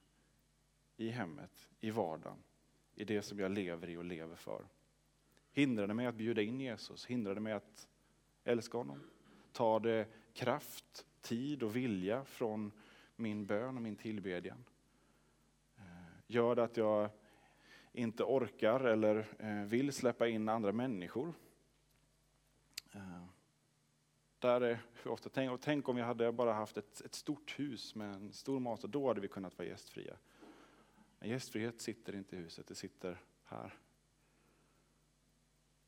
i 0.97 1.09
hemmet, 1.09 1.69
i 1.79 1.91
vardagen, 1.91 2.43
i 2.97 3.03
det 3.03 3.21
som 3.21 3.39
jag 3.39 3.51
lever 3.51 3.89
i 3.89 3.97
och 3.97 4.05
lever 4.05 4.35
för? 4.35 4.65
Hindrar 5.51 5.87
det 5.87 5.93
mig 5.93 6.05
att 6.05 6.15
bjuda 6.15 6.41
in 6.41 6.59
Jesus? 6.59 7.05
Hindrar 7.05 7.35
det 7.35 7.41
mig 7.41 7.53
att 7.53 7.87
älska 8.43 8.77
honom? 8.77 8.99
Tar 9.51 9.79
det 9.79 10.07
kraft, 10.33 11.05
tid 11.21 11.63
och 11.63 11.75
vilja 11.75 12.25
från 12.25 12.71
min 13.15 13.45
bön 13.45 13.75
och 13.75 13.81
min 13.81 13.95
tillbedjan? 13.95 14.63
Eh, 15.77 15.83
gör 16.27 16.55
det 16.55 16.63
att 16.63 16.77
jag 16.77 17.09
inte 17.91 18.23
orkar 18.23 18.79
eller 18.79 19.25
eh, 19.39 19.67
vill 19.67 19.93
släppa 19.93 20.27
in 20.27 20.49
andra 20.49 20.71
människor? 20.71 21.33
Eh, 22.93 23.25
där 24.39 24.61
är 24.61 24.79
ofta, 25.05 25.29
tänk, 25.29 25.61
tänk 25.61 25.89
om 25.89 25.95
vi 25.95 26.01
hade 26.01 26.31
bara 26.31 26.53
haft 26.53 26.77
ett, 26.77 27.01
ett 27.01 27.15
stort 27.15 27.59
hus 27.59 27.95
med 27.95 28.13
en 28.13 28.33
stor 28.33 28.59
mat, 28.59 28.81
då 28.81 29.07
hade 29.07 29.21
vi 29.21 29.27
kunnat 29.27 29.57
vara 29.57 29.67
gästfria. 29.67 30.17
Men 31.19 31.29
gästfrihet 31.29 31.81
sitter 31.81 32.15
inte 32.15 32.35
i 32.35 32.39
huset, 32.39 32.67
det 32.67 32.75
sitter 32.75 33.21
här. 33.43 33.73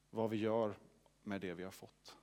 Vad 0.09 0.29
vi 0.29 0.37
gör 0.37 0.75
med 1.23 1.41
det 1.41 1.53
vi 1.53 1.63
har 1.63 1.71
fått. 1.71 2.17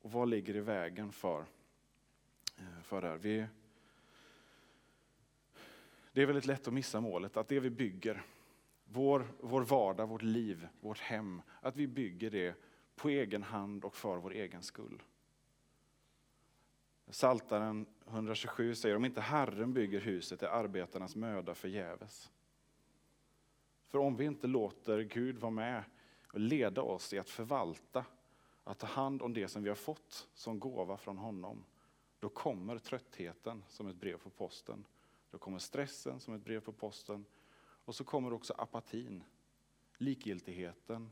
Och 0.00 0.12
vad 0.12 0.28
ligger 0.28 0.56
i 0.56 0.60
vägen 0.60 1.12
för, 1.12 1.46
eh, 2.56 2.82
för 2.82 3.00
det 3.00 3.08
här? 3.08 3.16
Vi, 3.16 3.46
det 6.12 6.22
är 6.22 6.26
väldigt 6.26 6.46
lätt 6.46 6.68
att 6.68 6.74
missa 6.74 7.00
målet, 7.00 7.36
att 7.36 7.48
det 7.48 7.60
vi 7.60 7.70
bygger, 7.70 8.22
vår, 8.84 9.26
vår 9.40 9.62
vardag, 9.62 10.06
vårt 10.06 10.22
liv, 10.22 10.68
vårt 10.80 10.98
hem, 10.98 11.42
att 11.60 11.76
vi 11.76 11.86
bygger 11.86 12.30
det 12.30 12.54
på 12.94 13.08
egen 13.08 13.42
hand 13.42 13.84
och 13.84 13.96
för 13.96 14.16
vår 14.16 14.32
egen 14.32 14.62
skull. 14.62 15.02
Saltaren 17.10 17.86
127 18.06 18.74
säger 18.74 18.96
om 18.96 19.04
inte 19.04 19.20
Herren 19.20 19.72
bygger 19.72 20.00
huset 20.00 20.42
är 20.42 20.48
arbetarnas 20.48 21.16
möda 21.16 21.54
förgäves. 21.54 22.30
För 23.86 23.98
om 23.98 24.16
vi 24.16 24.24
inte 24.24 24.46
låter 24.46 25.00
Gud 25.00 25.38
vara 25.38 25.50
med 25.50 25.84
och 26.32 26.40
leda 26.40 26.82
oss 26.82 27.12
i 27.12 27.18
att 27.18 27.30
förvalta, 27.30 28.04
att 28.64 28.78
ta 28.78 28.86
hand 28.86 29.22
om 29.22 29.32
det 29.32 29.48
som 29.48 29.62
vi 29.62 29.68
har 29.68 29.76
fått 29.76 30.28
som 30.34 30.60
gåva 30.60 30.96
från 30.96 31.18
honom, 31.18 31.64
då 32.18 32.28
kommer 32.28 32.78
tröttheten 32.78 33.64
som 33.68 33.86
ett 33.86 33.96
brev 33.96 34.16
på 34.16 34.30
posten. 34.30 34.86
Då 35.30 35.38
kommer 35.38 35.58
stressen 35.58 36.20
som 36.20 36.34
ett 36.34 36.44
brev 36.44 36.60
på 36.60 36.72
posten. 36.72 37.24
Och 37.62 37.94
så 37.94 38.04
kommer 38.04 38.32
också 38.32 38.54
apatin, 38.58 39.24
likgiltigheten, 39.96 41.10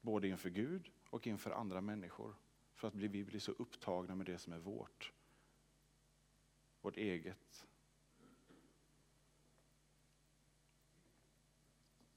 både 0.00 0.28
inför 0.28 0.50
Gud 0.50 0.90
och 1.10 1.26
inför 1.26 1.50
andra 1.50 1.80
människor. 1.80 2.34
För 2.74 2.88
att 2.88 2.94
vi 2.94 3.24
blir 3.24 3.40
så 3.40 3.52
upptagna 3.52 4.14
med 4.14 4.26
det 4.26 4.38
som 4.38 4.52
är 4.52 4.58
vårt. 4.58 5.12
Vårt 6.80 6.96
eget. 6.96 7.66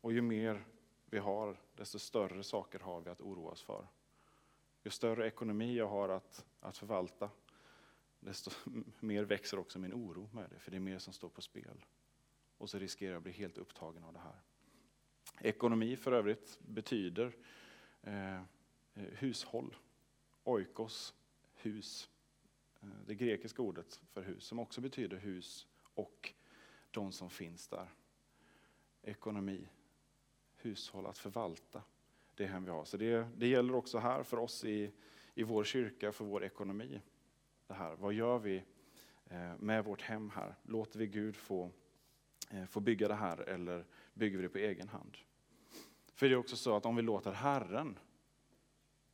Och 0.01 0.13
ju 0.13 0.21
mer 0.21 0.65
vi 1.05 1.19
har, 1.19 1.57
desto 1.75 1.99
större 1.99 2.43
saker 2.43 2.79
har 2.79 3.01
vi 3.01 3.09
att 3.09 3.21
oroa 3.21 3.51
oss 3.51 3.61
för. 3.61 3.87
Ju 4.83 4.91
större 4.91 5.27
ekonomi 5.27 5.75
jag 5.75 5.87
har 5.87 6.09
att, 6.09 6.45
att 6.59 6.77
förvalta, 6.77 7.29
desto 8.19 8.51
mer 8.99 9.23
växer 9.23 9.59
också 9.59 9.79
min 9.79 9.93
oro 9.93 10.29
med 10.33 10.49
det, 10.49 10.59
för 10.59 10.71
det 10.71 10.77
är 10.77 10.81
mer 10.81 10.99
som 10.99 11.13
står 11.13 11.29
på 11.29 11.41
spel. 11.41 11.85
Och 12.57 12.69
så 12.69 12.79
riskerar 12.79 13.11
jag 13.11 13.17
att 13.17 13.23
bli 13.23 13.31
helt 13.31 13.57
upptagen 13.57 14.03
av 14.03 14.13
det 14.13 14.19
här. 14.19 14.41
Ekonomi 15.39 15.95
för 15.95 16.11
övrigt 16.11 16.59
betyder 16.61 17.35
eh, 18.01 18.35
eh 18.35 18.43
hushåll. 18.93 19.75
Oikos, 20.43 21.13
hus. 21.53 22.09
Eh, 22.83 22.89
det 23.05 23.15
grekiska 23.15 23.61
ordet 23.61 24.01
för 24.11 24.21
hus 24.21 24.43
som 24.43 24.59
också 24.59 24.81
betyder 24.81 25.17
hus 25.17 25.67
och 25.93 26.33
de 26.91 27.11
som 27.11 27.29
finns 27.29 27.67
där. 27.67 27.87
Ekonomi, 29.01 29.67
hushåll, 30.55 31.05
att 31.05 31.17
förvalta 31.17 31.83
det 32.35 32.45
hem 32.45 32.65
vi 32.65 32.71
har. 32.71 32.85
Så 32.85 32.97
det, 32.97 33.27
det 33.37 33.47
gäller 33.47 33.75
också 33.75 33.97
här 33.97 34.23
för 34.23 34.37
oss 34.37 34.63
i, 34.65 34.91
i 35.33 35.43
vår 35.43 35.63
kyrka, 35.63 36.11
för 36.11 36.25
vår 36.25 36.43
ekonomi. 36.43 37.01
Det 37.67 37.73
här. 37.73 37.95
Vad 37.95 38.13
gör 38.13 38.39
vi 38.39 38.63
eh, 39.25 39.57
med 39.57 39.85
vårt 39.85 40.01
hem 40.01 40.29
här? 40.29 40.55
Låter 40.63 40.99
vi 40.99 41.07
Gud 41.07 41.35
få, 41.35 41.71
eh, 42.51 42.65
få 42.65 42.79
bygga 42.79 43.07
det 43.07 43.15
här 43.15 43.37
eller 43.37 43.85
bygger 44.13 44.37
vi 44.37 44.43
det 44.43 44.49
på 44.49 44.57
egen 44.57 44.89
hand? 44.89 45.17
För 46.13 46.29
det 46.29 46.33
är 46.33 46.37
också 46.37 46.55
så 46.55 46.75
att 46.75 46.85
om 46.85 46.95
vi 46.95 47.01
låter 47.01 47.31
Herren 47.31 47.99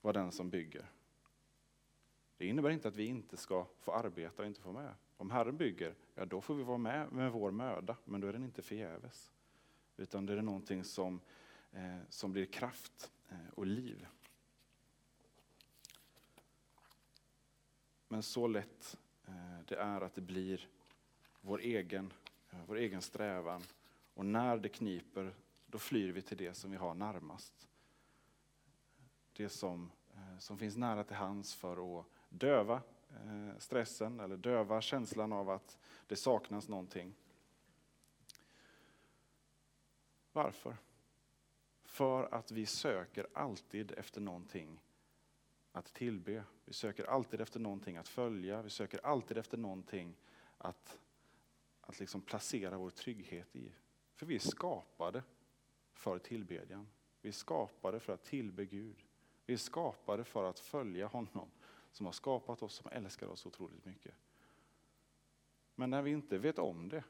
vara 0.01 0.13
den 0.13 0.31
som 0.31 0.49
bygger. 0.49 0.85
Det 2.39 2.45
innebär 2.45 2.69
inte 2.69 2.87
att 2.87 2.95
vi 2.95 3.05
inte 3.05 3.37
ska 3.37 3.65
få 3.79 3.91
arbeta 3.91 4.41
och 4.41 4.47
inte 4.47 4.61
få 4.61 4.71
med. 4.71 4.93
Om 5.17 5.31
Herren 5.31 5.57
bygger, 5.57 5.95
ja 6.15 6.25
då 6.25 6.41
får 6.41 6.55
vi 6.55 6.63
vara 6.63 6.77
med 6.77 7.11
med 7.11 7.31
vår 7.31 7.51
möda, 7.51 7.97
men 8.05 8.21
då 8.21 8.27
är 8.27 8.33
den 8.33 8.43
inte 8.43 8.61
förgäves. 8.61 9.31
Utan 9.97 10.25
det 10.25 10.33
är 10.33 10.41
någonting 10.41 10.83
som, 10.83 11.21
eh, 11.71 11.97
som 12.09 12.31
blir 12.31 12.45
kraft 12.45 13.11
eh, 13.29 13.49
och 13.55 13.65
liv. 13.65 14.07
Men 18.07 18.23
så 18.23 18.47
lätt 18.47 18.97
eh, 19.27 19.59
det 19.67 19.75
är 19.75 20.01
att 20.01 20.13
det 20.13 20.21
blir 20.21 20.67
vår 21.41 21.59
egen, 21.61 22.13
eh, 22.49 22.59
vår 22.67 22.75
egen 22.75 23.01
strävan. 23.01 23.61
Och 24.13 24.25
när 24.25 24.57
det 24.57 24.69
kniper, 24.69 25.33
då 25.65 25.77
flyr 25.77 26.11
vi 26.11 26.21
till 26.21 26.37
det 26.37 26.53
som 26.53 26.71
vi 26.71 26.77
har 26.77 26.93
närmast 26.93 27.69
det 29.33 29.49
som, 29.49 29.91
eh, 30.13 30.37
som 30.39 30.57
finns 30.57 30.77
nära 30.77 31.03
till 31.03 31.15
hands 31.15 31.55
för 31.55 31.99
att 31.99 32.05
döva 32.29 32.81
eh, 33.09 33.57
stressen 33.57 34.19
eller 34.19 34.37
döva 34.37 34.81
känslan 34.81 35.33
av 35.33 35.49
att 35.49 35.77
det 36.07 36.15
saknas 36.15 36.67
någonting. 36.67 37.15
Varför? 40.31 40.77
För 41.83 42.33
att 42.33 42.51
vi 42.51 42.65
söker 42.65 43.27
alltid 43.33 43.91
efter 43.91 44.21
någonting 44.21 44.81
att 45.71 45.93
tillbe. 45.93 46.43
Vi 46.65 46.73
söker 46.73 47.05
alltid 47.05 47.41
efter 47.41 47.59
någonting 47.59 47.97
att 47.97 48.07
följa. 48.07 48.61
Vi 48.61 48.69
söker 48.69 49.05
alltid 49.05 49.37
efter 49.37 49.57
någonting 49.57 50.15
att, 50.57 50.99
att 51.81 51.99
liksom 51.99 52.21
placera 52.21 52.77
vår 52.77 52.89
trygghet 52.89 53.55
i. 53.55 53.71
För 54.15 54.25
vi 54.25 54.35
är 54.35 54.39
skapade 54.39 55.23
för 55.93 56.19
tillbedjan. 56.19 56.87
Vi 57.21 57.29
är 57.29 57.33
skapade 57.33 57.99
för 57.99 58.13
att 58.13 58.23
tillbe 58.23 58.65
Gud. 58.65 59.05
Vi 59.45 59.53
är 59.53 59.57
skapade 59.57 60.23
för 60.23 60.43
att 60.43 60.59
följa 60.59 61.07
honom 61.07 61.51
som 61.99 62.05
har 62.05 62.13
skapat 62.13 62.63
oss, 62.63 62.73
som 62.73 62.91
älskar 62.91 63.27
oss 63.27 63.45
otroligt 63.45 63.85
mycket. 63.85 64.13
Men 65.75 65.89
när 65.89 66.01
vi 66.01 66.11
inte 66.11 66.37
vet 66.37 66.59
om 66.59 66.89
det, 66.89 67.03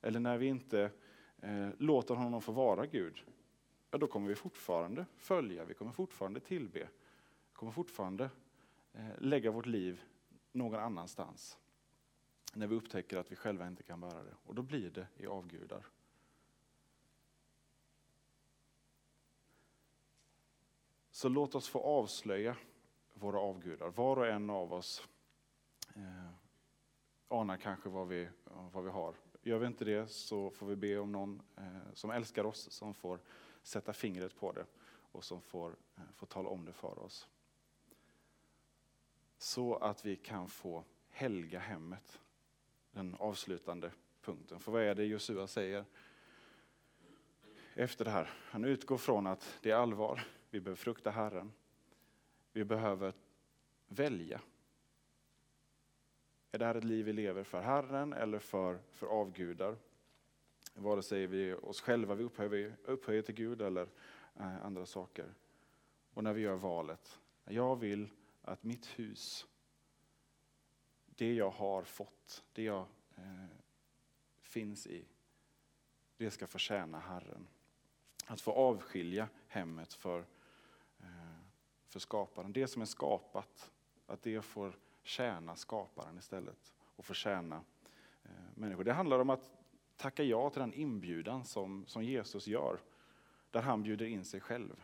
eller 0.00 0.20
när 0.20 0.38
vi 0.38 0.46
inte 0.46 0.90
eh, 1.38 1.68
låter 1.78 2.14
honom 2.14 2.42
få 2.42 2.52
vara 2.52 2.86
Gud, 2.86 3.24
ja, 3.90 3.98
då 3.98 4.06
kommer 4.06 4.28
vi 4.28 4.34
fortfarande 4.34 5.06
följa, 5.16 5.64
vi 5.64 5.74
kommer 5.74 5.92
fortfarande 5.92 6.40
tillbe, 6.40 6.88
vi 7.48 7.54
kommer 7.54 7.72
fortfarande 7.72 8.30
eh, 8.92 9.18
lägga 9.18 9.50
vårt 9.50 9.66
liv 9.66 10.02
någon 10.52 10.80
annanstans. 10.80 11.58
När 12.54 12.66
vi 12.66 12.74
upptäcker 12.74 13.16
att 13.16 13.32
vi 13.32 13.36
själva 13.36 13.66
inte 13.66 13.82
kan 13.82 14.00
bära 14.00 14.22
det. 14.22 14.34
Och 14.46 14.54
då 14.54 14.62
blir 14.62 14.90
det 14.90 15.06
i 15.16 15.26
avgudar. 15.26 15.86
Så 21.10 21.28
låt 21.28 21.54
oss 21.54 21.68
få 21.68 21.80
avslöja 21.80 22.56
våra 23.22 23.40
avgudar. 23.40 23.88
Var 23.88 24.16
och 24.16 24.26
en 24.26 24.50
av 24.50 24.72
oss 24.72 25.08
eh, 25.94 26.30
anar 27.28 27.56
kanske 27.56 27.88
vad 27.88 28.08
vi, 28.08 28.28
vad 28.72 28.84
vi 28.84 28.90
har. 28.90 29.14
Gör 29.42 29.58
vi 29.58 29.66
inte 29.66 29.84
det 29.84 30.10
så 30.10 30.50
får 30.50 30.66
vi 30.66 30.76
be 30.76 30.98
om 30.98 31.12
någon 31.12 31.42
eh, 31.56 31.92
som 31.94 32.10
älskar 32.10 32.44
oss 32.44 32.70
som 32.70 32.94
får 32.94 33.20
sätta 33.62 33.92
fingret 33.92 34.36
på 34.36 34.52
det 34.52 34.66
och 35.12 35.24
som 35.24 35.40
får, 35.40 35.76
eh, 35.96 36.02
får 36.16 36.26
tala 36.26 36.48
om 36.48 36.64
det 36.64 36.72
för 36.72 36.98
oss. 36.98 37.28
så 39.38 39.76
att 39.76 40.04
vi 40.04 40.16
kan 40.16 40.48
få 40.48 40.84
helga 41.10 41.58
hemmet. 41.58 42.20
Den 42.90 43.16
avslutande 43.18 43.90
punkten. 44.20 44.60
För 44.60 44.72
vad 44.72 44.82
är 44.82 44.94
det 44.94 45.04
Josua 45.04 45.46
säger 45.46 45.84
efter 47.74 48.04
det 48.04 48.10
här? 48.10 48.30
Han 48.50 48.64
utgår 48.64 48.98
från 48.98 49.26
att 49.26 49.58
det 49.62 49.70
är 49.70 49.74
allvar. 49.74 50.26
Vi 50.50 50.60
behöver 50.60 50.76
frukta 50.76 51.10
Herren. 51.10 51.52
Vi 52.52 52.64
behöver 52.64 53.14
välja. 53.86 54.40
Är 56.50 56.58
det 56.58 56.64
här 56.64 56.74
ett 56.74 56.84
liv 56.84 57.06
vi 57.06 57.12
lever 57.12 57.44
för 57.44 57.60
Herren 57.60 58.12
eller 58.12 58.38
för, 58.38 58.78
för 58.90 59.06
avgudar? 59.06 59.76
Vare 60.74 61.02
sig 61.02 61.26
vi 61.26 61.54
oss 61.54 61.80
själva 61.80 62.14
vi 62.14 62.24
upphöjer, 62.24 62.76
upphöjer 62.84 63.22
till 63.22 63.34
Gud 63.34 63.62
eller 63.62 63.88
eh, 64.36 64.64
andra 64.64 64.86
saker. 64.86 65.34
Och 66.14 66.24
när 66.24 66.32
vi 66.32 66.40
gör 66.40 66.56
valet, 66.56 67.20
jag 67.44 67.76
vill 67.76 68.08
att 68.42 68.62
mitt 68.62 68.86
hus, 68.86 69.46
det 71.06 71.34
jag 71.34 71.50
har 71.50 71.82
fått, 71.82 72.44
det 72.52 72.62
jag 72.62 72.86
eh, 73.16 73.46
finns 74.40 74.86
i, 74.86 75.04
det 76.16 76.30
ska 76.30 76.46
förtjäna 76.46 76.98
Herren. 76.98 77.46
Att 78.26 78.40
få 78.40 78.52
avskilja 78.52 79.28
hemmet 79.48 79.94
för, 79.94 80.26
för 81.92 82.00
skaparen. 82.00 82.52
Det 82.52 82.66
som 82.66 82.82
är 82.82 82.86
skapat, 82.86 83.70
att 84.06 84.22
det 84.22 84.42
får 84.42 84.78
tjäna 85.02 85.56
skaparen 85.56 86.18
istället 86.18 86.72
och 86.96 87.04
förtjäna 87.04 87.64
eh, 88.24 88.30
människor. 88.54 88.84
Det 88.84 88.92
handlar 88.92 89.18
om 89.18 89.30
att 89.30 89.50
tacka 89.96 90.22
ja 90.22 90.50
till 90.50 90.60
den 90.60 90.72
inbjudan 90.72 91.44
som, 91.44 91.86
som 91.86 92.04
Jesus 92.04 92.46
gör, 92.46 92.80
där 93.50 93.62
han 93.62 93.82
bjuder 93.82 94.06
in 94.06 94.24
sig 94.24 94.40
själv. 94.40 94.76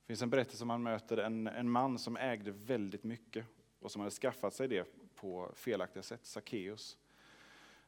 Det 0.00 0.06
finns 0.06 0.22
en 0.22 0.30
berättelse 0.30 0.64
om 0.64 0.70
han 0.70 0.82
möter 0.82 1.16
en, 1.16 1.46
en 1.46 1.70
man 1.70 1.98
som 1.98 2.16
ägde 2.16 2.50
väldigt 2.50 3.04
mycket 3.04 3.46
och 3.80 3.90
som 3.90 4.00
hade 4.00 4.10
skaffat 4.10 4.54
sig 4.54 4.68
det 4.68 4.86
på 5.14 5.52
felaktiga 5.54 6.02
sätt, 6.02 6.26
Sackeus. 6.26 6.98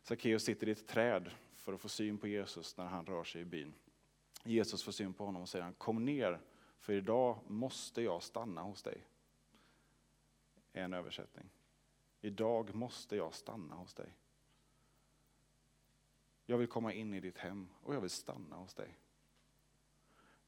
Sackeus 0.03 0.45
sitter 0.45 0.69
i 0.69 0.73
ett 0.73 0.87
träd 0.87 1.31
för 1.57 1.73
att 1.73 1.81
få 1.81 1.89
syn 1.89 2.19
på 2.19 2.29
Jesus 2.29 2.77
när 2.77 2.87
han 2.87 3.07
rör 3.07 3.25
sig 3.25 3.41
i 3.41 3.45
byn. 3.45 3.75
Jesus 4.45 4.83
får 4.83 4.93
syn 4.93 5.13
på 5.13 5.25
honom 5.25 5.43
och 5.43 5.49
säger 5.49 5.65
han, 5.65 5.75
kom 5.75 6.05
ner, 6.05 6.41
för 6.83 6.93
idag 6.93 7.39
måste 7.47 8.03
jag 8.03 8.23
stanna 8.23 8.63
hos 8.63 8.83
dig. 8.83 9.07
En 10.73 10.93
översättning. 10.93 11.51
Idag 12.21 12.75
måste 12.75 13.17
jag 13.17 13.35
stanna 13.35 13.75
hos 13.75 13.95
dig. 13.95 14.15
Jag 16.47 16.59
vill 16.59 16.69
komma 16.69 16.93
in 16.93 17.15
i 17.15 17.21
ditt 17.21 17.39
hem 17.39 17.69
och 17.83 17.95
jag 17.95 18.01
vill 18.01 18.11
stanna 18.11 18.57
hos 18.57 18.75
dig. 18.75 18.99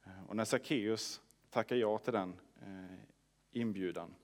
Eh, 0.04 0.24
och 0.24 0.36
när 0.36 0.44
Sackeus 0.44 1.20
tackar 1.50 1.76
ja 1.76 1.98
till 1.98 2.12
den 2.12 2.40
eh, 2.62 2.98
inbjudan, 3.50 4.14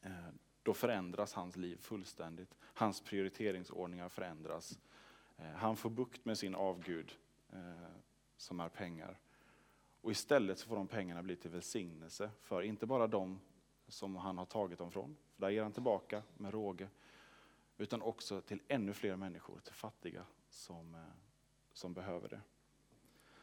eh, 0.00 0.28
då 0.62 0.74
förändras 0.74 1.32
hans 1.32 1.56
liv 1.56 1.76
fullständigt. 1.76 2.54
Hans 2.60 3.00
prioriteringsordningar 3.00 4.08
förändras. 4.08 4.78
Han 5.54 5.76
får 5.76 5.90
bukt 5.90 6.24
med 6.24 6.38
sin 6.38 6.54
avgud 6.54 7.18
som 8.36 8.60
är 8.60 8.68
pengar. 8.68 9.18
Och 10.08 10.12
istället 10.12 10.58
så 10.58 10.68
får 10.68 10.76
de 10.76 10.88
pengarna 10.88 11.22
bli 11.22 11.36
till 11.36 11.50
välsignelse 11.50 12.30
för 12.40 12.62
inte 12.62 12.86
bara 12.86 13.06
de 13.06 13.40
som 13.88 14.16
han 14.16 14.38
har 14.38 14.44
tagit 14.44 14.78
dem 14.78 14.90
från, 14.90 15.16
för 15.34 15.40
där 15.40 15.50
ger 15.50 15.62
han 15.62 15.72
tillbaka 15.72 16.22
med 16.36 16.52
råge, 16.52 16.88
utan 17.78 18.02
också 18.02 18.40
till 18.40 18.60
ännu 18.68 18.92
fler 18.92 19.16
människor, 19.16 19.60
till 19.64 19.74
fattiga 19.74 20.24
som, 20.48 20.94
eh, 20.94 21.00
som 21.72 21.94
behöver 21.94 22.28
det. 22.28 22.40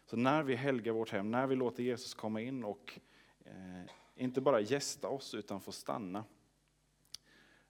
Så 0.06 0.18
när 0.18 0.44
vi 0.44 0.56
helgar 0.56 0.94
vårt 0.94 1.10
hem, 1.10 1.32
när 1.32 1.48
vi 1.48 1.56
låter 1.56 1.84
Jesus 1.84 2.14
komma 2.14 2.42
in 2.42 2.64
och 2.64 3.00
eh, 3.40 3.84
inte 4.16 4.42
bara 4.42 4.60
gästa 4.60 5.08
oss 5.08 5.34
utan 5.34 5.62
få 5.62 5.72
stanna, 5.72 6.24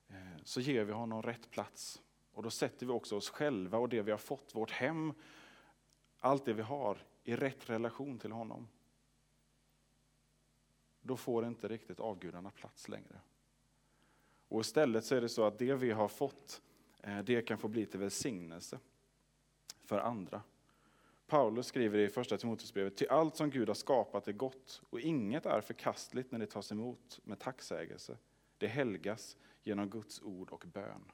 eh, 0.08 0.38
så 0.43 0.62
ger 0.62 0.84
vi 0.84 0.93
honom 0.93 1.21
rätt 1.21 1.51
plats. 1.51 2.01
Och 2.31 2.43
då 2.43 2.49
sätter 2.49 2.86
vi 2.86 2.91
också 2.91 3.15
oss 3.17 3.29
själva 3.29 3.77
och 3.77 3.89
det 3.89 4.01
vi 4.01 4.12
har 4.12 4.17
fått, 4.17 4.55
vårt 4.55 4.71
hem, 4.71 5.13
allt 6.19 6.45
det 6.45 6.53
vi 6.53 6.62
har, 6.62 6.97
i 7.23 7.36
rätt 7.36 7.69
relation 7.69 8.19
till 8.19 8.31
honom. 8.31 8.67
Då 11.07 11.17
får 11.17 11.47
inte 11.47 11.67
riktigt 11.67 11.99
avgudarna 11.99 12.51
plats 12.51 12.89
längre. 12.89 13.21
Och 14.47 14.61
istället 14.61 15.05
så 15.05 15.15
är 15.15 15.21
det 15.21 15.29
så 15.29 15.43
att 15.43 15.59
det 15.59 15.75
vi 15.75 15.91
har 15.91 16.07
fått, 16.07 16.61
eh, 17.03 17.19
det 17.19 17.41
kan 17.41 17.57
få 17.57 17.67
bli 17.67 17.85
till 17.85 17.99
välsignelse 17.99 18.79
för 19.83 19.99
andra. 19.99 20.41
Paulus 21.27 21.67
skriver 21.67 21.99
i 21.99 22.09
första 22.09 22.37
Timoteusbrevet, 22.37 22.97
till 22.97 23.09
allt 23.09 23.35
som 23.35 23.49
Gud 23.49 23.67
har 23.67 23.75
skapat 23.75 24.27
är 24.27 24.31
gott 24.31 24.81
och 24.89 24.99
inget 24.99 25.45
är 25.45 25.61
förkastligt 25.61 26.31
när 26.31 26.39
det 26.39 26.47
tas 26.47 26.71
emot 26.71 27.19
med 27.23 27.39
tacksägelse. 27.39 28.17
Det 28.57 28.67
helgas 28.67 29.37
genom 29.63 29.89
Guds 29.89 30.21
ord 30.21 30.49
och 30.49 30.65
bön. 30.73 31.11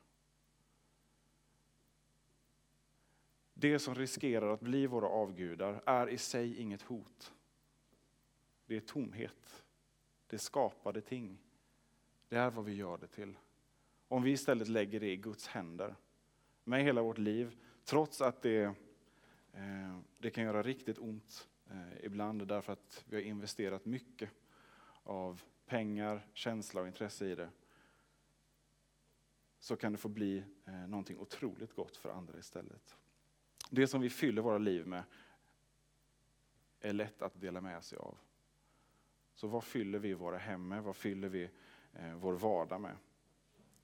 Det 3.53 3.79
som 3.79 3.95
riskerar 3.95 4.53
att 4.53 4.61
bli 4.61 4.87
våra 4.87 5.07
avgudar 5.07 5.83
är 5.85 6.09
i 6.09 6.17
sig 6.17 6.57
inget 6.57 6.81
hot. 6.81 7.33
Det 8.65 8.75
är 8.75 8.79
tomhet. 8.79 9.60
Det 10.31 10.39
skapade 10.39 11.01
ting. 11.01 11.37
Det 12.29 12.35
är 12.35 12.51
vad 12.51 12.65
vi 12.65 12.73
gör 12.73 12.97
det 12.97 13.07
till. 13.07 13.37
Om 14.07 14.23
vi 14.23 14.31
istället 14.31 14.67
lägger 14.67 14.99
det 14.99 15.11
i 15.11 15.17
Guds 15.17 15.47
händer 15.47 15.95
med 16.63 16.83
hela 16.83 17.01
vårt 17.01 17.17
liv, 17.17 17.57
trots 17.83 18.21
att 18.21 18.41
det, 18.41 18.63
eh, 19.53 19.99
det 20.17 20.29
kan 20.29 20.43
göra 20.43 20.63
riktigt 20.63 20.99
ont 20.99 21.49
eh, 21.69 22.05
ibland 22.05 22.47
därför 22.47 22.73
att 22.73 23.05
vi 23.09 23.15
har 23.15 23.23
investerat 23.23 23.85
mycket 23.85 24.29
av 25.03 25.41
pengar, 25.65 26.27
känsla 26.33 26.81
och 26.81 26.87
intresse 26.87 27.25
i 27.25 27.35
det, 27.35 27.49
så 29.59 29.75
kan 29.75 29.91
det 29.91 29.97
få 29.97 30.09
bli 30.09 30.43
eh, 30.65 30.73
någonting 30.73 31.19
otroligt 31.19 31.75
gott 31.75 31.97
för 31.97 32.09
andra 32.09 32.39
istället. 32.39 32.97
Det 33.69 33.87
som 33.87 34.01
vi 34.01 34.09
fyller 34.09 34.41
våra 34.41 34.57
liv 34.57 34.87
med 34.87 35.03
är 36.79 36.93
lätt 36.93 37.21
att 37.21 37.41
dela 37.41 37.61
med 37.61 37.83
sig 37.83 37.97
av. 37.97 38.17
Så 39.41 39.47
vad 39.47 39.63
fyller 39.63 39.99
vi 39.99 40.13
våra 40.13 40.37
hem 40.37 40.67
med? 40.67 40.83
Vad 40.83 40.95
fyller 40.95 41.29
vi 41.29 41.49
eh, 41.93 42.15
vår 42.15 42.33
vardag 42.33 42.81
med? 42.81 42.95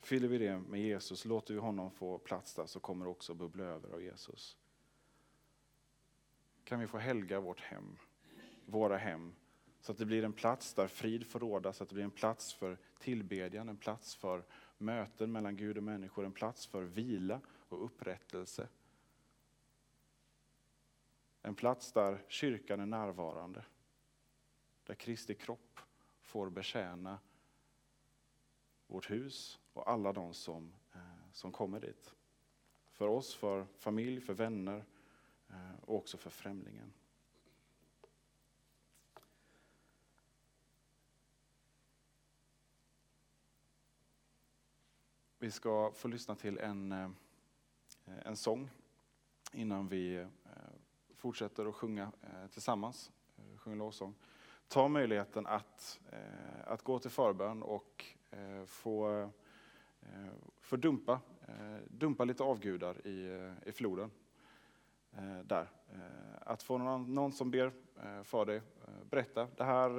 Fyller 0.02 0.28
vi 0.28 0.38
det 0.38 0.58
med 0.60 0.82
Jesus, 0.82 1.26
låter 1.26 1.54
vi 1.54 1.60
honom 1.60 1.91
få 1.91 2.17
plats 2.17 2.54
där 2.54 2.65
så 2.65 2.80
kommer 2.80 3.06
det 3.06 3.12
också 3.12 3.34
bubbla 3.34 3.63
över 3.63 3.89
av 3.89 4.02
Jesus. 4.02 4.58
Kan 6.63 6.80
vi 6.80 6.88
få 6.88 6.98
helga 6.98 7.39
vårt 7.39 7.60
hem, 7.60 7.98
våra 8.65 8.98
hem, 8.98 9.36
så 9.82 9.91
att 9.91 9.98
det 9.98 10.06
blir 10.06 10.24
en 10.24 10.34
plats 10.34 10.74
där 10.74 10.88
frid 10.88 11.28
får 11.28 11.39
råda, 11.39 11.74
så 11.74 11.84
att 11.84 11.89
det 11.89 11.96
blir 11.96 12.06
en 12.06 12.12
plats 12.12 12.54
för 12.54 12.78
tillbedjan, 13.00 13.70
en 13.70 13.78
plats 13.78 14.15
för 14.15 14.43
möten 14.78 15.32
mellan 15.32 15.56
Gud 15.56 15.78
och 15.78 15.84
människor, 15.84 16.26
en 16.26 16.32
plats 16.32 16.67
för 16.67 16.84
vila 16.84 17.41
och 17.70 17.86
upprättelse. 17.86 18.67
En 21.41 21.56
plats 21.56 21.91
där 21.91 22.24
kyrkan 22.28 22.80
är 22.80 22.86
närvarande. 22.86 23.63
Där 24.88 24.95
Kristi 24.95 25.36
kropp 25.36 25.80
får 26.21 26.50
betjäna 26.50 27.19
vårt 28.88 29.12
hus 29.12 29.60
och 29.73 29.89
alla 29.89 30.13
de 30.13 30.34
som, 30.34 30.73
eh, 30.93 31.32
som 31.32 31.52
kommer 31.52 31.80
dit. 31.80 32.13
För 32.91 33.08
oss, 33.08 33.36
för 33.36 33.65
familj, 33.78 34.21
för 34.21 34.34
vänner 34.34 34.86
eh, 35.50 35.80
och 35.82 35.95
också 35.95 36.17
för 36.17 36.30
främlingen. 36.30 36.93
Vi 45.39 45.52
ska 45.52 45.91
få 45.91 46.08
lyssna 46.08 46.36
till 46.36 46.58
en, 46.58 46.91
eh, 46.91 47.10
en 48.06 48.38
sång 48.38 48.69
innan 49.54 49.88
vi 49.88 50.28
fortsätter 51.15 51.65
att 51.65 51.76
sjunga 51.76 52.12
tillsammans, 52.52 53.12
sjunga 53.58 53.76
lovsång 53.76 54.15
ta 54.68 54.88
möjligheten 54.88 55.48
att, 55.48 56.00
eh, 56.12 56.72
att 56.72 56.82
gå 56.82 57.00
till 57.00 57.12
förbön 57.12 57.64
och 57.64 58.06
eh, 58.32 58.66
få, 58.66 59.22
eh, 60.02 60.34
få 60.62 60.76
dumpa, 60.76 61.20
eh, 61.48 61.78
dumpa 61.88 62.24
lite 62.24 62.44
avgudar 62.44 63.08
i, 63.08 63.28
eh, 63.28 63.70
i 63.70 63.72
floden. 63.72 64.12
Eh, 65.12 65.40
där. 65.40 65.70
Att 66.40 66.64
få 66.64 66.78
någon, 66.78 67.16
någon 67.16 67.32
som 67.32 67.52
ber 67.52 67.72
för 68.24 68.46
dig, 68.46 68.62
berätta, 69.10 69.48
det 69.58 69.64
här, 69.64 69.90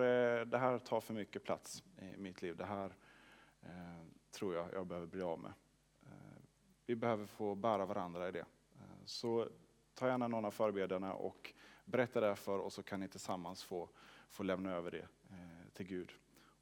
det 0.44 0.58
här 0.58 0.78
tar 0.78 1.00
för 1.00 1.14
mycket 1.14 1.44
plats 1.44 1.84
i 2.00 2.16
mitt 2.16 2.42
liv, 2.42 2.56
det 2.56 2.64
här 2.64 2.94
tror 4.30 4.54
jag 4.54 4.68
jag 4.72 4.86
behöver 4.86 5.06
bli 5.06 5.22
av 5.22 5.38
med. 5.38 5.52
Vi 6.86 6.96
behöver 6.96 7.26
få 7.26 7.54
bära 7.54 7.86
varandra 7.86 8.28
i 8.28 8.32
det. 8.32 8.44
Så 9.04 9.48
ta 9.94 10.08
gärna 10.08 10.28
någon 10.28 10.44
av 10.44 10.50
förberedarna 10.50 11.14
och 11.14 11.52
berätta 11.84 12.20
det 12.20 12.36
för 12.36 12.58
oss 12.58 12.74
så 12.74 12.82
kan 12.82 13.00
ni 13.00 13.08
tillsammans 13.08 13.64
få 13.64 13.88
få 14.28 14.42
lämna 14.42 14.72
över 14.72 14.90
det 14.90 15.08
eh, 15.30 15.68
till 15.72 15.86
Gud 15.86 16.12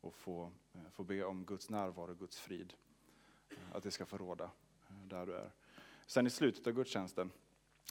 och 0.01 0.15
få, 0.15 0.51
eh, 0.73 0.91
få 0.93 1.05
be 1.05 1.25
om 1.25 1.45
Guds 1.45 1.71
närvaro 1.71 2.11
och 2.11 2.19
Guds 2.19 2.41
frid. 2.41 2.75
Eh, 3.51 3.57
att 3.73 3.83
det 3.83 3.91
ska 3.91 4.07
få 4.07 4.19
råda 4.19 4.51
där 5.05 5.27
du 5.27 5.35
är. 5.35 5.51
Sen 6.07 6.27
i 6.27 6.31
slutet 6.31 6.67
av 6.67 6.73
gudstjänsten, 6.73 7.31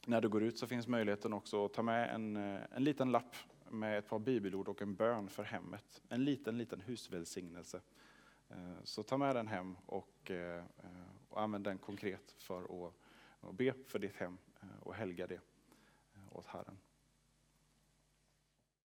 när 0.06 0.22
du 0.22 0.30
går 0.30 0.44
ut 0.44 0.58
så 0.58 0.68
finns 0.68 0.88
möjligheten 0.88 1.34
också 1.34 1.66
att 1.66 1.74
ta 1.74 1.82
med 1.82 2.16
en, 2.16 2.36
en 2.36 2.84
liten 2.84 3.12
lapp 3.12 3.36
med 3.70 4.00
ett 4.00 4.08
par 4.08 4.20
bibelord 4.20 4.68
och 4.68 4.82
en 4.82 4.96
bön 4.96 5.30
för 5.30 5.44
hemmet. 5.44 6.02
En 6.10 6.24
liten, 6.24 6.58
liten 6.58 6.82
husvälsignelse 6.82 7.82
Så 8.84 9.04
ta 9.04 9.18
med 9.18 9.36
den 9.36 9.48
hem 9.48 9.78
och, 9.86 10.32
och 11.30 11.42
använd 11.42 11.64
den 11.64 11.78
konkret 11.78 12.32
för 12.38 12.88
att, 12.88 12.94
att 13.42 13.56
be 13.56 13.74
för 13.86 14.00
ditt 14.00 14.16
hem 14.16 14.38
och 14.80 14.96
helga 14.96 15.28
det 15.28 15.40
åt 16.32 16.46
Herren. 16.46 16.78